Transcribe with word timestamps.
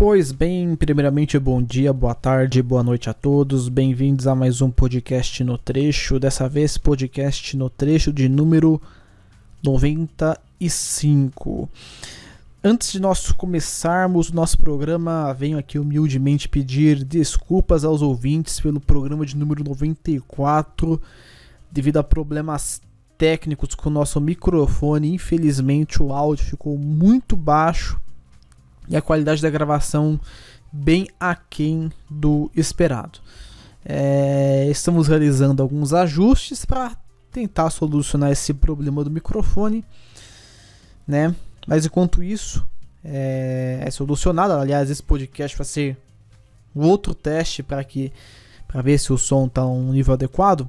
Pois 0.00 0.32
bem, 0.32 0.74
primeiramente 0.76 1.38
bom 1.38 1.62
dia, 1.62 1.92
boa 1.92 2.14
tarde, 2.14 2.62
boa 2.62 2.82
noite 2.82 3.10
a 3.10 3.12
todos. 3.12 3.68
Bem-vindos 3.68 4.26
a 4.26 4.34
mais 4.34 4.62
um 4.62 4.70
podcast 4.70 5.44
no 5.44 5.58
trecho. 5.58 6.18
Dessa 6.18 6.48
vez, 6.48 6.78
podcast 6.78 7.54
no 7.54 7.68
trecho 7.68 8.10
de 8.10 8.26
número 8.26 8.80
95. 9.62 11.68
Antes 12.64 12.92
de 12.92 12.98
nós 12.98 13.30
começarmos 13.30 14.30
o 14.30 14.34
nosso 14.34 14.56
programa, 14.56 15.34
venho 15.34 15.58
aqui 15.58 15.78
humildemente 15.78 16.48
pedir 16.48 17.04
desculpas 17.04 17.84
aos 17.84 18.00
ouvintes 18.00 18.58
pelo 18.58 18.80
programa 18.80 19.26
de 19.26 19.36
número 19.36 19.62
94, 19.62 20.98
devido 21.70 21.98
a 21.98 22.02
problemas 22.02 22.80
técnicos 23.18 23.74
com 23.74 23.90
o 23.90 23.92
nosso 23.92 24.18
microfone. 24.18 25.12
Infelizmente, 25.12 26.02
o 26.02 26.10
áudio 26.10 26.46
ficou 26.46 26.78
muito 26.78 27.36
baixo 27.36 28.00
e 28.90 28.96
a 28.96 29.00
qualidade 29.00 29.40
da 29.40 29.48
gravação 29.48 30.20
bem 30.70 31.08
aquém 31.18 31.90
do 32.10 32.50
esperado. 32.54 33.20
É, 33.84 34.66
estamos 34.70 35.08
realizando 35.08 35.62
alguns 35.62 35.94
ajustes 35.94 36.64
para 36.64 36.94
tentar 37.32 37.70
solucionar 37.70 38.30
esse 38.30 38.52
problema 38.52 39.02
do 39.02 39.10
microfone, 39.10 39.84
né? 41.06 41.34
Mas 41.66 41.86
enquanto 41.86 42.22
isso 42.22 42.66
é, 43.04 43.80
é 43.82 43.90
solucionado, 43.90 44.52
aliás, 44.52 44.90
esse 44.90 45.02
podcast 45.02 45.56
vai 45.56 45.64
ser 45.64 45.96
outro 46.74 47.14
teste 47.14 47.62
para 47.62 47.82
que 47.84 48.12
para 48.66 48.82
ver 48.82 48.98
se 48.98 49.12
o 49.12 49.18
som 49.18 49.46
está 49.46 49.66
um 49.66 49.92
nível 49.92 50.14
adequado. 50.14 50.68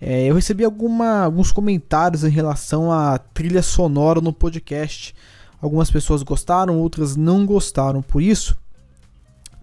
É, 0.00 0.26
eu 0.26 0.34
recebi 0.34 0.64
alguma, 0.64 1.24
alguns 1.24 1.52
comentários 1.52 2.22
em 2.22 2.30
relação 2.30 2.92
à 2.92 3.18
trilha 3.18 3.62
sonora 3.62 4.20
no 4.20 4.32
podcast. 4.32 5.14
Algumas 5.60 5.90
pessoas 5.90 6.22
gostaram, 6.22 6.78
outras 6.78 7.16
não 7.16 7.44
gostaram. 7.44 8.02
Por 8.02 8.22
isso, 8.22 8.56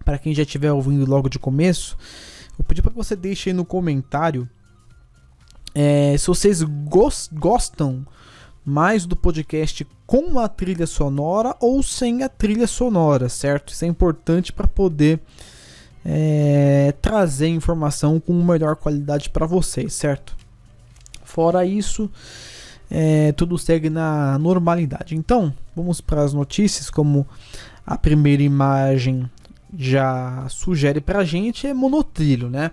para 0.04 0.18
quem 0.18 0.34
já 0.34 0.42
estiver 0.42 0.72
ouvindo 0.72 1.08
logo 1.08 1.28
de 1.28 1.38
começo, 1.38 1.96
eu 2.58 2.64
pedi 2.64 2.82
para 2.82 2.90
que 2.90 2.96
você 2.96 3.16
deixe 3.16 3.50
aí 3.50 3.54
no 3.54 3.64
comentário 3.64 4.48
é, 5.74 6.16
se 6.16 6.26
vocês 6.26 6.62
gos 6.62 7.28
gostam 7.32 8.06
mais 8.64 9.06
do 9.06 9.16
podcast 9.16 9.86
com 10.06 10.38
a 10.38 10.48
trilha 10.48 10.86
sonora 10.86 11.54
ou 11.60 11.82
sem 11.82 12.22
a 12.22 12.28
trilha 12.28 12.66
sonora, 12.66 13.28
certo? 13.28 13.72
Isso 13.72 13.84
é 13.84 13.88
importante 13.88 14.52
para 14.52 14.66
poder 14.66 15.20
é, 16.04 16.92
trazer 17.00 17.48
informação 17.48 18.18
com 18.18 18.32
melhor 18.42 18.76
qualidade 18.76 19.30
para 19.30 19.46
vocês, 19.46 19.94
certo? 19.94 20.36
Fora 21.22 21.64
isso, 21.64 22.10
é, 22.90 23.32
tudo 23.32 23.58
segue 23.58 23.90
na 23.90 24.38
normalidade. 24.38 25.16
Então, 25.16 25.52
vamos 25.74 26.00
para 26.00 26.22
as 26.22 26.32
notícias. 26.32 26.90
Como 26.90 27.26
a 27.86 27.96
primeira 27.96 28.42
imagem 28.42 29.28
já 29.76 30.46
sugere 30.48 31.00
para 31.00 31.20
a 31.20 31.24
gente, 31.24 31.66
é 31.66 31.74
monotrilho, 31.74 32.48
né? 32.48 32.70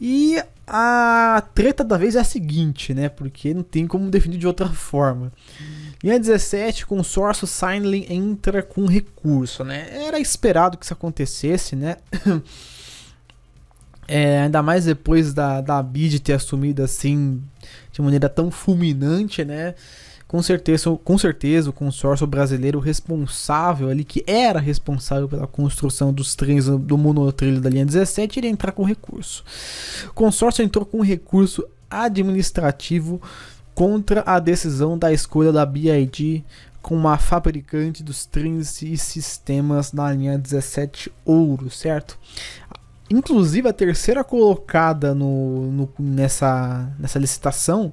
E 0.00 0.42
a 0.66 1.42
treta 1.54 1.84
da 1.84 1.96
vez 1.96 2.16
é 2.16 2.20
a 2.20 2.24
seguinte, 2.24 2.92
né? 2.92 3.08
Porque 3.08 3.54
não 3.54 3.62
tem 3.62 3.86
como 3.86 4.10
definir 4.10 4.38
de 4.38 4.46
outra 4.46 4.68
forma. 4.68 5.32
Linha 6.02 6.18
17, 6.18 6.86
consórcio 6.86 7.46
Signling 7.46 8.06
entra 8.08 8.62
com 8.62 8.86
recurso, 8.86 9.62
né? 9.62 9.88
Era 9.90 10.18
esperado 10.18 10.76
que 10.76 10.84
isso 10.84 10.92
acontecesse, 10.92 11.76
né? 11.76 11.96
É, 14.06 14.42
ainda 14.42 14.62
mais 14.62 14.84
depois 14.84 15.32
da, 15.32 15.62
da 15.62 15.82
BID 15.82 16.20
ter 16.20 16.34
assumido 16.34 16.82
assim 16.82 17.42
de 17.94 18.02
maneira 18.02 18.28
tão 18.28 18.50
fulminante, 18.50 19.44
né? 19.44 19.74
Com 20.26 20.42
certeza, 20.42 20.90
com 21.04 21.16
certeza 21.16 21.70
o 21.70 21.72
consórcio 21.72 22.26
brasileiro 22.26 22.80
responsável 22.80 23.88
ali, 23.88 24.02
que 24.02 24.24
era 24.26 24.58
responsável 24.58 25.28
pela 25.28 25.46
construção 25.46 26.12
dos 26.12 26.34
trens 26.34 26.66
do 26.66 26.98
monotrilho 26.98 27.60
da 27.60 27.70
linha 27.70 27.86
17, 27.86 28.38
iria 28.38 28.50
entrar 28.50 28.72
com 28.72 28.82
recurso. 28.82 29.44
O 30.08 30.12
consórcio 30.12 30.64
entrou 30.64 30.84
com 30.84 31.02
recurso 31.02 31.64
administrativo 31.88 33.22
contra 33.74 34.24
a 34.26 34.40
decisão 34.40 34.98
da 34.98 35.12
escolha 35.12 35.52
da 35.52 35.64
BID 35.64 36.44
como 36.82 37.08
a 37.08 37.16
fabricante 37.16 38.02
dos 38.02 38.26
trens 38.26 38.82
e 38.82 38.98
sistemas 38.98 39.92
na 39.92 40.12
linha 40.12 40.36
17 40.36 41.10
Ouro, 41.24 41.70
certo? 41.70 42.18
Inclusive 43.14 43.68
a 43.68 43.72
terceira 43.72 44.24
colocada 44.24 45.14
no, 45.14 45.70
no, 45.70 45.94
nessa, 45.98 46.92
nessa 46.98 47.18
licitação, 47.18 47.92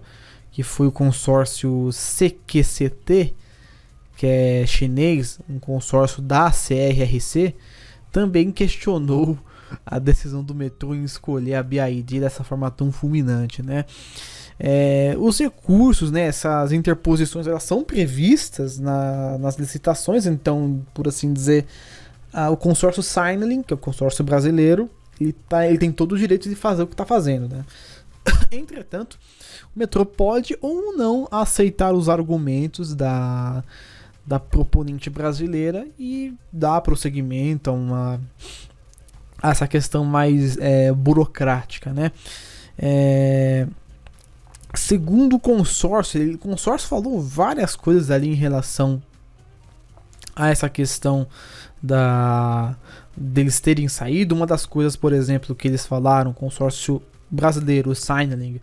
que 0.51 0.63
foi 0.63 0.87
o 0.87 0.91
consórcio 0.91 1.89
CQCT, 1.91 3.35
que 4.17 4.25
é 4.25 4.65
chinês, 4.65 5.39
um 5.47 5.59
consórcio 5.59 6.21
da 6.21 6.51
CRRC, 6.51 7.55
também 8.11 8.51
questionou 8.51 9.37
a 9.85 9.99
decisão 9.99 10.43
do 10.43 10.55
metrô 10.55 10.95
em 10.95 11.03
escolher 11.03 11.55
a 11.55 11.63
BID 11.63 12.19
dessa 12.19 12.43
forma 12.43 12.69
tão 12.71 12.91
fulminante, 12.91 13.63
né? 13.63 13.85
É, 14.59 15.15
os 15.17 15.39
recursos, 15.39 16.11
né, 16.11 16.21
essas 16.21 16.71
interposições, 16.71 17.47
elas 17.47 17.63
são 17.63 17.83
previstas 17.83 18.77
na, 18.77 19.37
nas 19.37 19.55
licitações, 19.57 20.25
então, 20.27 20.85
por 20.93 21.07
assim 21.07 21.33
dizer, 21.33 21.65
a, 22.33 22.49
o 22.49 22.57
consórcio 22.57 23.01
Signaling, 23.01 23.63
que 23.63 23.73
é 23.73 23.75
o 23.75 23.77
consórcio 23.77 24.23
brasileiro, 24.23 24.89
ele, 25.21 25.33
tá, 25.47 25.67
ele 25.67 25.77
tem 25.77 25.91
todo 25.91 26.13
o 26.13 26.17
direito 26.17 26.49
de 26.49 26.55
fazer 26.55 26.83
o 26.83 26.87
que 26.87 26.93
está 26.93 27.05
fazendo, 27.05 27.47
né? 27.47 27.63
Entretanto, 28.51 29.19
o 29.75 29.79
metrô 29.79 30.05
pode 30.05 30.57
ou 30.61 30.95
não 30.97 31.27
aceitar 31.31 31.93
os 31.93 32.09
argumentos 32.09 32.95
da, 32.95 33.63
da 34.25 34.39
proponente 34.39 35.09
brasileira 35.09 35.87
e 35.99 36.33
dar 36.51 36.81
prosseguimento 36.81 37.69
a, 37.69 37.73
uma, 37.73 38.21
a 39.41 39.51
essa 39.51 39.67
questão 39.67 40.03
mais 40.03 40.57
é, 40.57 40.91
burocrática, 40.91 41.93
né? 41.93 42.11
É, 42.77 43.67
segundo 44.73 45.35
o 45.35 45.39
consórcio, 45.39 46.19
ele, 46.19 46.35
o 46.35 46.39
consórcio 46.39 46.87
falou 46.87 47.21
várias 47.21 47.75
coisas 47.75 48.09
ali 48.09 48.29
em 48.29 48.35
relação 48.35 49.01
a 50.35 50.49
essa 50.49 50.67
questão 50.67 51.27
da 51.81 52.75
deles 53.15 53.59
terem 53.59 53.87
saído. 53.87 54.35
Uma 54.35 54.47
das 54.47 54.65
coisas, 54.65 54.95
por 54.95 55.13
exemplo, 55.13 55.55
que 55.55 55.67
eles 55.67 55.85
falaram, 55.85 56.33
consórcio 56.33 57.01
brasileiro, 57.29 57.91
o 57.91 57.95
Signaling, 57.95 58.59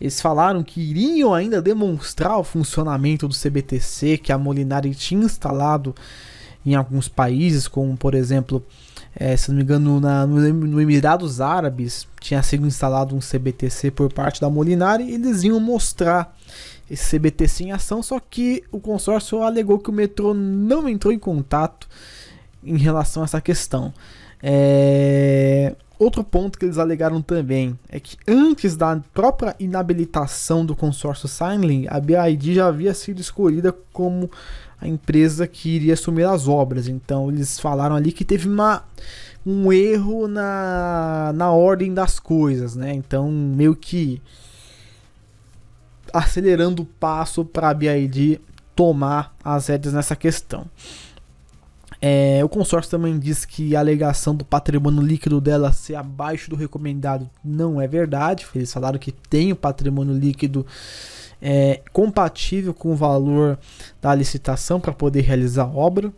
eles 0.00 0.20
falaram 0.20 0.62
que 0.62 0.80
iriam 0.80 1.32
ainda 1.32 1.62
demonstrar 1.62 2.38
o 2.38 2.44
funcionamento 2.44 3.28
do 3.28 3.34
CBTC 3.34 4.18
que 4.18 4.32
a 4.32 4.38
Molinari 4.38 4.94
tinha 4.94 5.24
instalado 5.24 5.94
em 6.66 6.74
alguns 6.74 7.08
países, 7.08 7.68
como 7.68 7.96
por 7.96 8.14
exemplo, 8.14 8.64
é, 9.14 9.36
se 9.36 9.50
não 9.50 9.56
me 9.56 9.62
engano, 9.62 10.00
na, 10.00 10.26
no, 10.26 10.40
no 10.52 10.80
Emirados 10.80 11.40
Árabes 11.40 12.08
tinha 12.20 12.42
sido 12.42 12.66
instalado 12.66 13.14
um 13.14 13.20
CBTC 13.20 13.90
por 13.90 14.12
parte 14.12 14.40
da 14.40 14.48
Molinari 14.48 15.04
e 15.04 15.14
eles 15.14 15.42
iam 15.42 15.60
mostrar 15.60 16.36
esse 16.90 17.16
CBTC 17.16 17.64
em 17.64 17.72
ação, 17.72 18.02
só 18.02 18.18
que 18.18 18.62
o 18.70 18.80
consórcio 18.80 19.42
alegou 19.42 19.78
que 19.78 19.90
o 19.90 19.92
metrô 19.92 20.34
não 20.34 20.88
entrou 20.88 21.12
em 21.12 21.18
contato 21.18 21.88
em 22.64 22.76
relação 22.76 23.22
a 23.22 23.24
essa 23.24 23.40
questão. 23.40 23.92
É... 24.42 25.74
Outro 25.98 26.24
ponto 26.24 26.58
que 26.58 26.64
eles 26.64 26.76
alegaram 26.76 27.22
também 27.22 27.78
é 27.88 28.00
que 28.00 28.16
antes 28.26 28.76
da 28.76 29.00
própria 29.14 29.54
inabilitação 29.60 30.66
do 30.66 30.74
consórcio 30.74 31.28
Signaling, 31.28 31.86
a 31.88 32.00
BID 32.00 32.54
já 32.54 32.66
havia 32.66 32.92
sido 32.92 33.20
escolhida 33.20 33.72
como 33.92 34.28
a 34.80 34.88
empresa 34.88 35.46
que 35.46 35.70
iria 35.70 35.94
assumir 35.94 36.24
as 36.24 36.48
obras. 36.48 36.88
Então 36.88 37.30
eles 37.30 37.60
falaram 37.60 37.94
ali 37.94 38.10
que 38.10 38.24
teve 38.24 38.48
uma, 38.48 38.82
um 39.46 39.72
erro 39.72 40.26
na, 40.26 41.32
na 41.34 41.52
ordem 41.52 41.94
das 41.94 42.18
coisas, 42.18 42.74
né? 42.74 42.92
Então 42.92 43.30
meio 43.30 43.76
que 43.76 44.20
acelerando 46.12 46.82
o 46.82 46.86
passo 46.86 47.44
para 47.44 47.70
a 47.70 47.74
BID 47.74 48.40
tomar 48.74 49.34
as 49.42 49.68
rédeas 49.68 49.94
nessa 49.94 50.16
questão. 50.16 50.66
É, 52.06 52.44
o 52.44 52.50
consórcio 52.50 52.90
também 52.90 53.18
diz 53.18 53.46
que 53.46 53.74
a 53.74 53.80
alegação 53.80 54.36
do 54.36 54.44
patrimônio 54.44 55.00
líquido 55.00 55.40
dela 55.40 55.72
ser 55.72 55.94
abaixo 55.94 56.50
do 56.50 56.54
recomendado 56.54 57.30
não 57.42 57.80
é 57.80 57.88
verdade. 57.88 58.44
Eles 58.54 58.70
falaram 58.70 58.98
que 58.98 59.10
tem 59.10 59.52
o 59.52 59.56
patrimônio 59.56 60.14
líquido 60.14 60.66
é, 61.40 61.80
compatível 61.94 62.74
com 62.74 62.92
o 62.92 62.94
valor 62.94 63.58
da 64.02 64.14
licitação 64.14 64.78
para 64.78 64.92
poder 64.92 65.22
realizar 65.22 65.62
a 65.62 65.74
obra. 65.74 66.12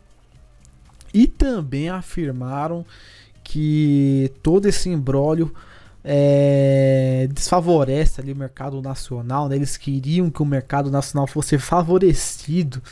E 1.15 1.29
também 1.29 1.89
afirmaram 1.89 2.85
que 3.45 4.33
todo 4.43 4.67
esse 4.67 4.89
embrólio 4.89 5.55
é, 6.03 7.29
desfavorece 7.33 8.21
ali 8.21 8.33
o 8.33 8.37
mercado 8.37 8.83
nacional. 8.83 9.49
Né? 9.49 9.55
Eles 9.55 9.77
queriam 9.77 10.31
que 10.31 10.43
o 10.43 10.47
mercado 10.47 10.91
nacional 10.91 11.29
fosse 11.29 11.59
favorecido 11.59 12.83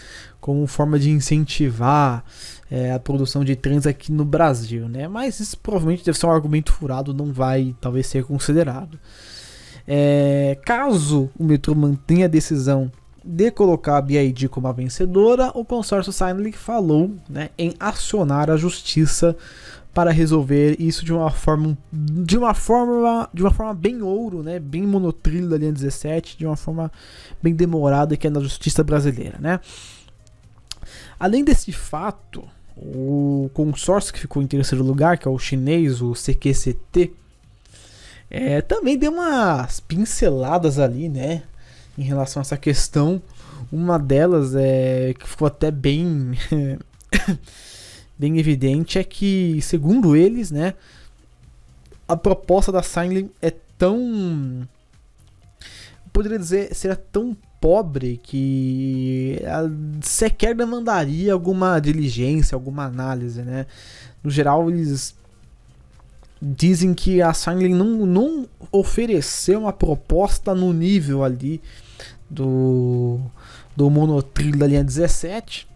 como 0.41 0.67
forma 0.67 0.99
de 0.99 1.11
incentivar 1.11 2.25
é, 2.71 2.93
a 2.93 2.99
produção 2.99 3.45
de 3.45 3.55
trens 3.57 3.87
aqui 3.87 4.11
no 4.11 4.25
Brasil, 4.25 4.89
né? 4.89 5.07
Mas 5.09 5.41
isso 5.41 5.59
provavelmente 5.59 6.05
deve 6.05 6.19
ser 6.19 6.27
um 6.27 6.31
argumento 6.31 6.73
furado, 6.73 7.15
não 7.15 7.33
vai 7.33 7.75
talvez 7.81 8.07
ser 8.07 8.25
considerado. 8.25 8.99
É, 9.87 10.59
caso 10.65 11.31
o 11.39 11.45
metrô 11.45 11.75
mantenha 11.75 12.25
a 12.25 12.29
decisão 12.29 12.91
de 13.25 13.51
colocar 13.51 13.97
a 13.97 14.03
BID 14.03 14.49
como 14.49 14.69
a 14.69 14.73
vencedora, 14.73 15.51
o 15.55 15.65
consórcio 15.65 16.13
Signaling 16.13 16.53
falou 16.53 17.13
né, 17.29 17.51
em 17.57 17.75
acionar 17.81 18.51
a 18.51 18.57
justiça 18.57 19.37
para 19.95 20.11
resolver 20.11 20.77
isso 20.79 21.05
de 21.05 21.13
uma 21.13 21.31
forma 21.31 21.79
de 21.93 22.37
uma 22.37 22.53
forma 22.53 23.29
de 23.33 23.43
uma 23.43 23.51
forma 23.51 23.73
bem 23.73 24.03
ouro, 24.03 24.43
né, 24.43 24.59
bem 24.59 24.83
monotrilho 24.83 25.49
da 25.49 25.57
linha 25.57 25.73
17, 25.73 26.37
de 26.37 26.45
uma 26.45 26.57
forma 26.57 26.91
bem 27.43 27.55
demorada 27.55 28.17
que 28.17 28.27
é 28.27 28.31
na 28.31 28.41
justiça 28.41 28.83
brasileira, 28.83 29.39
né? 29.41 29.61
Além 31.19 31.45
desse 31.45 31.73
fato, 31.73 32.45
o 32.77 33.51
consórcio 33.55 34.13
que 34.13 34.21
ficou 34.21 34.43
em 34.43 34.47
terceiro 34.47 34.85
lugar, 34.85 35.19
que 35.19 35.29
é 35.29 35.31
o 35.31 35.39
chinês, 35.39 36.01
o 36.01 36.13
CQCT, 36.13 37.13
é, 38.31 38.61
também 38.61 38.99
deu 38.99 39.13
umas 39.13 39.81
pinceladas 39.81 40.79
ali, 40.79 41.09
né, 41.09 41.43
em 41.97 42.03
relação 42.03 42.41
a 42.41 42.43
essa 42.43 42.57
questão. 42.57 43.23
Uma 43.71 43.99
delas 43.99 44.55
é 44.55 45.15
que 45.19 45.29
ficou 45.29 45.47
até 45.47 45.71
bem 45.71 46.33
bem 48.19 48.39
evidente 48.39 48.99
é 48.99 49.05
que, 49.05 49.61
segundo 49.63 50.15
eles, 50.17 50.51
né, 50.51 50.75
a 52.07 52.17
proposta 52.17 52.71
da 52.71 52.83
Signing 52.83 53.31
é 53.41 53.53
tão 53.79 54.69
poderia 56.13 56.39
dizer 56.39 56.75
ser 56.75 56.97
tão 56.97 57.37
pobre 57.65 58.21
que 58.23 59.41
sequer 60.03 60.55
demandaria 60.55 61.33
alguma 61.33 61.81
diligência, 61.81 62.55
alguma 62.55 62.85
análise, 62.85 63.41
né? 63.41 63.65
No 64.23 64.31
geral, 64.31 64.69
eles 64.69 65.15
dizem 66.43 66.93
que 66.93 67.23
a 67.23 67.33
Signing 67.33 67.73
não, 67.73 68.05
não 68.05 68.47
ofereceu 68.71 69.61
uma 69.61 69.73
proposta 69.73 70.55
no 70.55 70.75
nível 70.75 71.25
ali 71.25 71.59
do, 72.29 73.19
do 73.75 73.89
monotrilho 73.89 74.59
da 74.59 74.67
linha 74.67 74.85
17. 74.85 75.67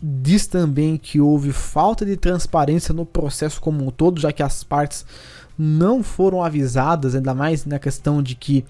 Diz 0.00 0.46
também 0.46 0.96
que 0.96 1.20
houve 1.20 1.52
falta 1.52 2.06
de 2.06 2.16
transparência 2.16 2.94
no 2.94 3.04
processo 3.04 3.60
como 3.60 3.86
um 3.86 3.90
todo, 3.90 4.18
já 4.18 4.32
que 4.32 4.42
as 4.42 4.64
partes 4.64 5.04
não 5.60 6.02
foram 6.02 6.42
avisadas, 6.42 7.14
ainda 7.14 7.34
mais 7.34 7.66
na 7.66 7.78
questão 7.78 8.22
de 8.22 8.34
que 8.34 8.64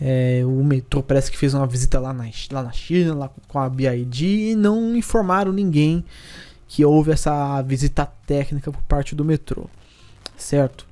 é, 0.00 0.42
o 0.44 0.64
metrô 0.64 1.00
parece 1.00 1.30
que 1.30 1.38
fez 1.38 1.54
uma 1.54 1.66
visita 1.66 2.00
lá 2.00 2.12
na, 2.12 2.24
lá 2.50 2.62
na 2.64 2.72
China, 2.72 3.14
lá 3.14 3.30
com 3.46 3.58
a 3.60 3.68
BID, 3.68 4.50
e 4.50 4.54
não 4.56 4.96
informaram 4.96 5.52
ninguém 5.52 6.04
que 6.66 6.84
houve 6.84 7.12
essa 7.12 7.62
visita 7.62 8.04
técnica 8.26 8.72
por 8.72 8.82
parte 8.82 9.14
do 9.14 9.24
metrô, 9.24 9.70
certo? 10.36 10.86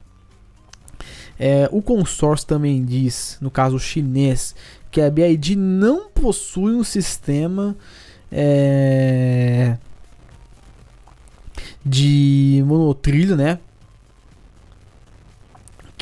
É, 1.36 1.68
o 1.72 1.82
consórcio 1.82 2.46
também 2.46 2.84
diz, 2.84 3.36
no 3.40 3.50
caso 3.50 3.80
chinês, 3.80 4.54
que 4.92 5.00
a 5.00 5.10
BID 5.10 5.56
não 5.56 6.08
possui 6.08 6.74
um 6.74 6.84
sistema 6.84 7.76
é, 8.30 9.76
de 11.84 12.62
monotrilho, 12.64 13.34
né? 13.34 13.58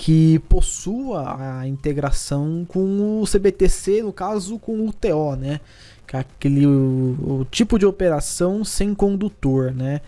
Que 0.02 0.38
possua 0.48 1.58
a 1.60 1.68
integração 1.68 2.64
com 2.66 3.20
o 3.20 3.26
CBTC, 3.26 4.02
no 4.02 4.14
caso 4.14 4.58
com 4.58 4.88
o 4.88 4.92
TO, 4.94 5.36
né? 5.36 5.60
Que 6.06 6.16
é 6.16 6.20
aquele 6.20 6.66
o, 6.66 7.40
o 7.40 7.46
tipo 7.50 7.78
de 7.78 7.84
operação 7.84 8.64
sem 8.64 8.94
condutor, 8.94 9.74
né? 9.74 10.00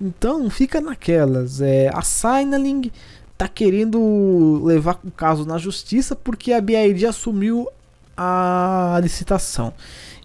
Então 0.00 0.48
fica 0.48 0.80
naquelas. 0.80 1.60
É, 1.60 1.90
a 1.92 2.00
Signaling 2.00 2.90
tá 3.36 3.46
querendo 3.46 4.62
levar 4.64 4.98
o 5.04 5.10
caso 5.10 5.44
na 5.44 5.58
justiça 5.58 6.16
porque 6.16 6.54
a 6.54 6.60
BID 6.62 7.04
assumiu 7.04 7.68
a 8.16 8.98
licitação. 9.02 9.74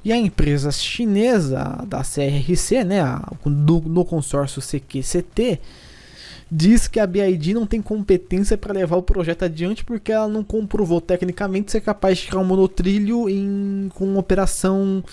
E 0.04 0.14
a 0.14 0.18
empresa 0.18 0.72
chinesa 0.72 1.84
da 1.88 2.04
CRC, 2.04 2.86
né, 2.86 3.04
do, 3.46 3.82
no 3.82 4.06
consórcio 4.06 4.62
CQCT, 4.62 5.60
diz 6.56 6.88
que 6.88 7.00
a 7.00 7.08
BID 7.08 7.56
não 7.56 7.66
tem 7.66 7.82
competência 7.82 8.56
para 8.56 8.74
levar 8.74 8.96
o 8.96 9.02
projeto 9.02 9.44
adiante 9.44 9.84
porque 9.84 10.12
ela 10.12 10.28
não 10.28 10.44
comprovou 10.44 11.02
tecnicamente 11.02 11.72
ser 11.72 11.82
capaz 11.82 12.20
de 12.20 12.26
tirar 12.26 12.40
um 12.40 12.46
monotrilho 12.46 13.28
em, 13.28 13.90
com 13.96 14.16
operação 14.18 15.04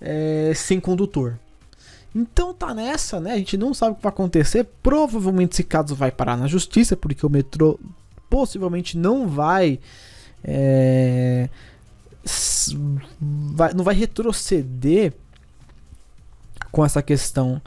é, 0.00 0.52
sem 0.56 0.80
condutor. 0.80 1.38
Então 2.12 2.52
tá 2.52 2.74
nessa, 2.74 3.20
né? 3.20 3.34
A 3.34 3.36
gente 3.36 3.56
não 3.56 3.72
sabe 3.72 3.92
o 3.92 3.94
que 3.94 4.02
vai 4.02 4.12
acontecer. 4.12 4.66
Provavelmente 4.82 5.52
esse 5.52 5.62
caso 5.64 5.94
vai 5.94 6.10
parar 6.10 6.36
na 6.36 6.48
justiça, 6.48 6.96
porque 6.96 7.24
o 7.24 7.30
metrô 7.30 7.78
possivelmente 8.28 8.98
não 8.98 9.28
vai. 9.28 9.78
É, 10.42 11.48
vai, 13.20 13.72
não 13.72 13.84
vai 13.84 13.94
retroceder 13.94 15.12
com 16.72 16.84
essa 16.84 17.02
questão 17.02 17.62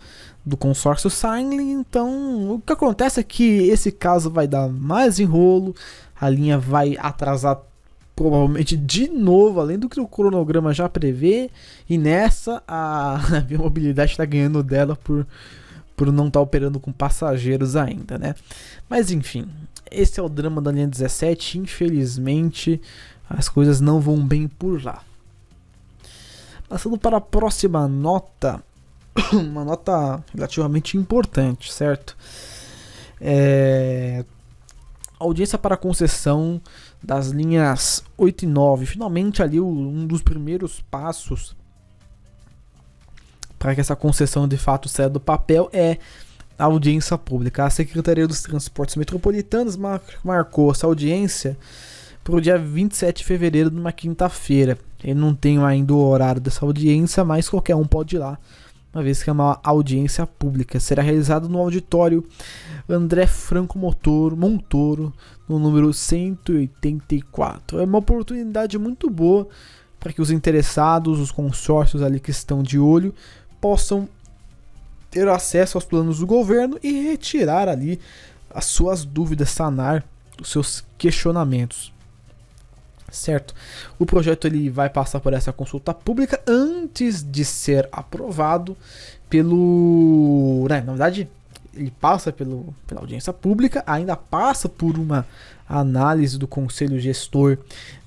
do 0.45 0.55
consórcio 0.55 1.09
Signing. 1.09 1.71
Então, 1.71 2.51
o 2.51 2.61
que 2.61 2.73
acontece 2.73 3.19
é 3.19 3.23
que 3.23 3.67
esse 3.69 3.91
caso 3.91 4.29
vai 4.29 4.47
dar 4.47 4.69
mais 4.69 5.19
enrolo, 5.19 5.75
a 6.19 6.29
linha 6.29 6.57
vai 6.57 6.95
atrasar 6.99 7.59
provavelmente 8.15 8.77
de 8.77 9.09
novo, 9.09 9.59
além 9.59 9.77
do 9.77 9.89
que 9.89 9.99
o 9.99 10.07
cronograma 10.07 10.73
já 10.73 10.87
prevê, 10.87 11.49
e 11.89 11.97
nessa 11.97 12.63
a, 12.67 13.15
a 13.43 13.57
mobilidade 13.57 14.11
está 14.11 14.23
ganhando 14.23 14.63
dela 14.63 14.95
por, 14.95 15.27
por 15.97 16.11
não 16.11 16.27
estar 16.27 16.39
tá 16.39 16.43
operando 16.43 16.79
com 16.79 16.93
passageiros 16.93 17.75
ainda, 17.75 18.17
né? 18.17 18.35
Mas 18.89 19.11
enfim, 19.11 19.49
esse 19.91 20.19
é 20.19 20.23
o 20.23 20.29
drama 20.29 20.61
da 20.61 20.71
linha 20.71 20.87
17, 20.87 21.59
infelizmente 21.59 22.81
as 23.29 23.49
coisas 23.49 23.81
não 23.81 23.99
vão 23.99 24.25
bem 24.25 24.47
por 24.47 24.81
lá. 24.83 25.01
Passando 26.69 26.97
para 26.97 27.17
a 27.17 27.21
próxima 27.21 27.87
nota, 27.87 28.63
uma 29.33 29.63
nota 29.63 30.23
relativamente 30.33 30.97
importante, 30.97 31.71
certo? 31.71 32.15
É... 33.19 34.25
Audiência 35.17 35.57
para 35.57 35.77
concessão 35.77 36.61
das 37.01 37.27
linhas 37.27 38.03
8 38.17 38.43
e 38.43 38.47
9. 38.47 38.85
Finalmente 38.85 39.41
ali 39.41 39.59
um 39.59 40.05
dos 40.05 40.21
primeiros 40.21 40.81
passos 40.81 41.55
para 43.57 43.73
que 43.73 43.81
essa 43.81 43.95
concessão 43.95 44.47
de 44.47 44.57
fato 44.57 44.89
saia 44.89 45.09
do 45.09 45.19
papel 45.19 45.69
é 45.71 45.97
a 46.57 46.65
audiência 46.65 47.17
pública. 47.17 47.65
A 47.65 47.69
Secretaria 47.69 48.27
dos 48.27 48.41
Transportes 48.41 48.95
Metropolitanos 48.95 49.77
marcou 50.23 50.71
essa 50.71 50.85
audiência 50.85 51.57
para 52.23 52.35
o 52.35 52.41
dia 52.41 52.57
27 52.57 53.17
de 53.17 53.23
fevereiro, 53.23 53.71
numa 53.71 53.91
quinta-feira. 53.91 54.77
Eu 55.03 55.15
não 55.15 55.33
tenho 55.35 55.63
ainda 55.63 55.93
o 55.93 56.07
horário 56.07 56.41
dessa 56.41 56.65
audiência, 56.65 57.23
mas 57.23 57.47
qualquer 57.49 57.75
um 57.75 57.85
pode 57.85 58.15
ir 58.15 58.19
lá, 58.19 58.37
uma 58.95 59.03
vez 59.03 59.21
que 59.21 59.29
é 59.29 59.33
uma 59.33 59.59
audiência 59.61 60.25
pública. 60.25 60.79
Será 60.79 61.03
realizado 61.03 61.49
no 61.49 61.59
auditório 61.59 62.25
André 62.87 63.27
Franco 63.27 63.77
Motor, 63.77 64.37
Montoro, 64.37 65.13
no 65.49 65.59
número 65.59 65.93
184. 65.93 67.81
É 67.81 67.83
uma 67.83 67.97
oportunidade 67.97 68.77
muito 68.77 69.09
boa 69.09 69.49
para 69.99 70.13
que 70.13 70.21
os 70.21 70.31
interessados, 70.31 71.19
os 71.19 71.29
consórcios 71.29 72.01
ali 72.01 72.21
que 72.21 72.31
estão 72.31 72.63
de 72.63 72.79
olho, 72.79 73.13
possam 73.59 74.07
ter 75.11 75.27
acesso 75.27 75.77
aos 75.77 75.83
planos 75.83 76.19
do 76.19 76.25
governo 76.25 76.79
e 76.81 77.09
retirar 77.09 77.67
ali 77.67 77.99
as 78.49 78.63
suas 78.63 79.03
dúvidas, 79.03 79.49
sanar 79.49 80.05
os 80.41 80.49
seus 80.49 80.85
questionamentos 80.97 81.94
certo? 83.15 83.53
O 83.97 84.05
projeto 84.05 84.45
ele 84.45 84.69
vai 84.69 84.89
passar 84.89 85.19
por 85.19 85.33
essa 85.33 85.51
consulta 85.53 85.93
pública 85.93 86.41
antes 86.47 87.23
de 87.23 87.43
ser 87.43 87.87
aprovado 87.91 88.77
pelo, 89.29 90.67
né, 90.69 90.81
na 90.81 90.93
verdade, 90.93 91.27
ele 91.73 91.91
passa 91.99 92.31
pelo, 92.31 92.73
pela 92.87 93.01
audiência 93.01 93.33
pública, 93.33 93.83
ainda 93.85 94.15
passa 94.15 94.69
por 94.69 94.97
uma 94.97 95.27
análise 95.67 96.37
do 96.37 96.47
conselho 96.47 96.99
gestor 96.99 97.57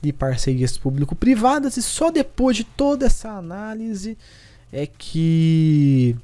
de 0.00 0.12
parcerias 0.12 0.78
público-privadas 0.78 1.76
e 1.76 1.82
só 1.82 2.10
depois 2.10 2.56
de 2.56 2.64
toda 2.64 3.06
essa 3.06 3.30
análise 3.30 4.16
é 4.72 4.86
que 4.86 6.16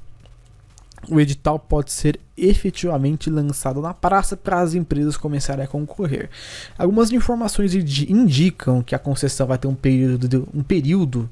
o 1.11 1.20
edital 1.20 1.58
pode 1.58 1.92
ser 1.92 2.18
efetivamente 2.37 3.30
lançado 3.30 3.80
na 3.80 3.94
praça 3.94 4.37
para 4.37 4.61
as 4.61 4.75
empresas 4.75 5.16
começarem 5.16 5.64
a 5.64 5.68
concorrer. 5.68 6.28
Algumas 6.76 7.12
informações 7.12 7.75
indicam 7.75 8.82
que 8.82 8.94
a 8.94 8.99
concessão 8.99 9.46
vai 9.46 9.58
ter 9.58 9.68
um 9.68 9.75
período 9.75 10.28
de, 10.28 10.37
um 10.37 10.62
período 10.62 11.30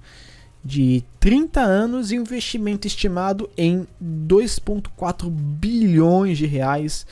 de 0.64 1.02
30 1.18 1.60
anos 1.60 2.12
e 2.12 2.16
investimento 2.16 2.86
estimado 2.86 3.50
em 3.56 3.86
2,4 4.02 5.28
bilhões 5.28 6.38
de 6.38 6.46
reais 6.46 7.04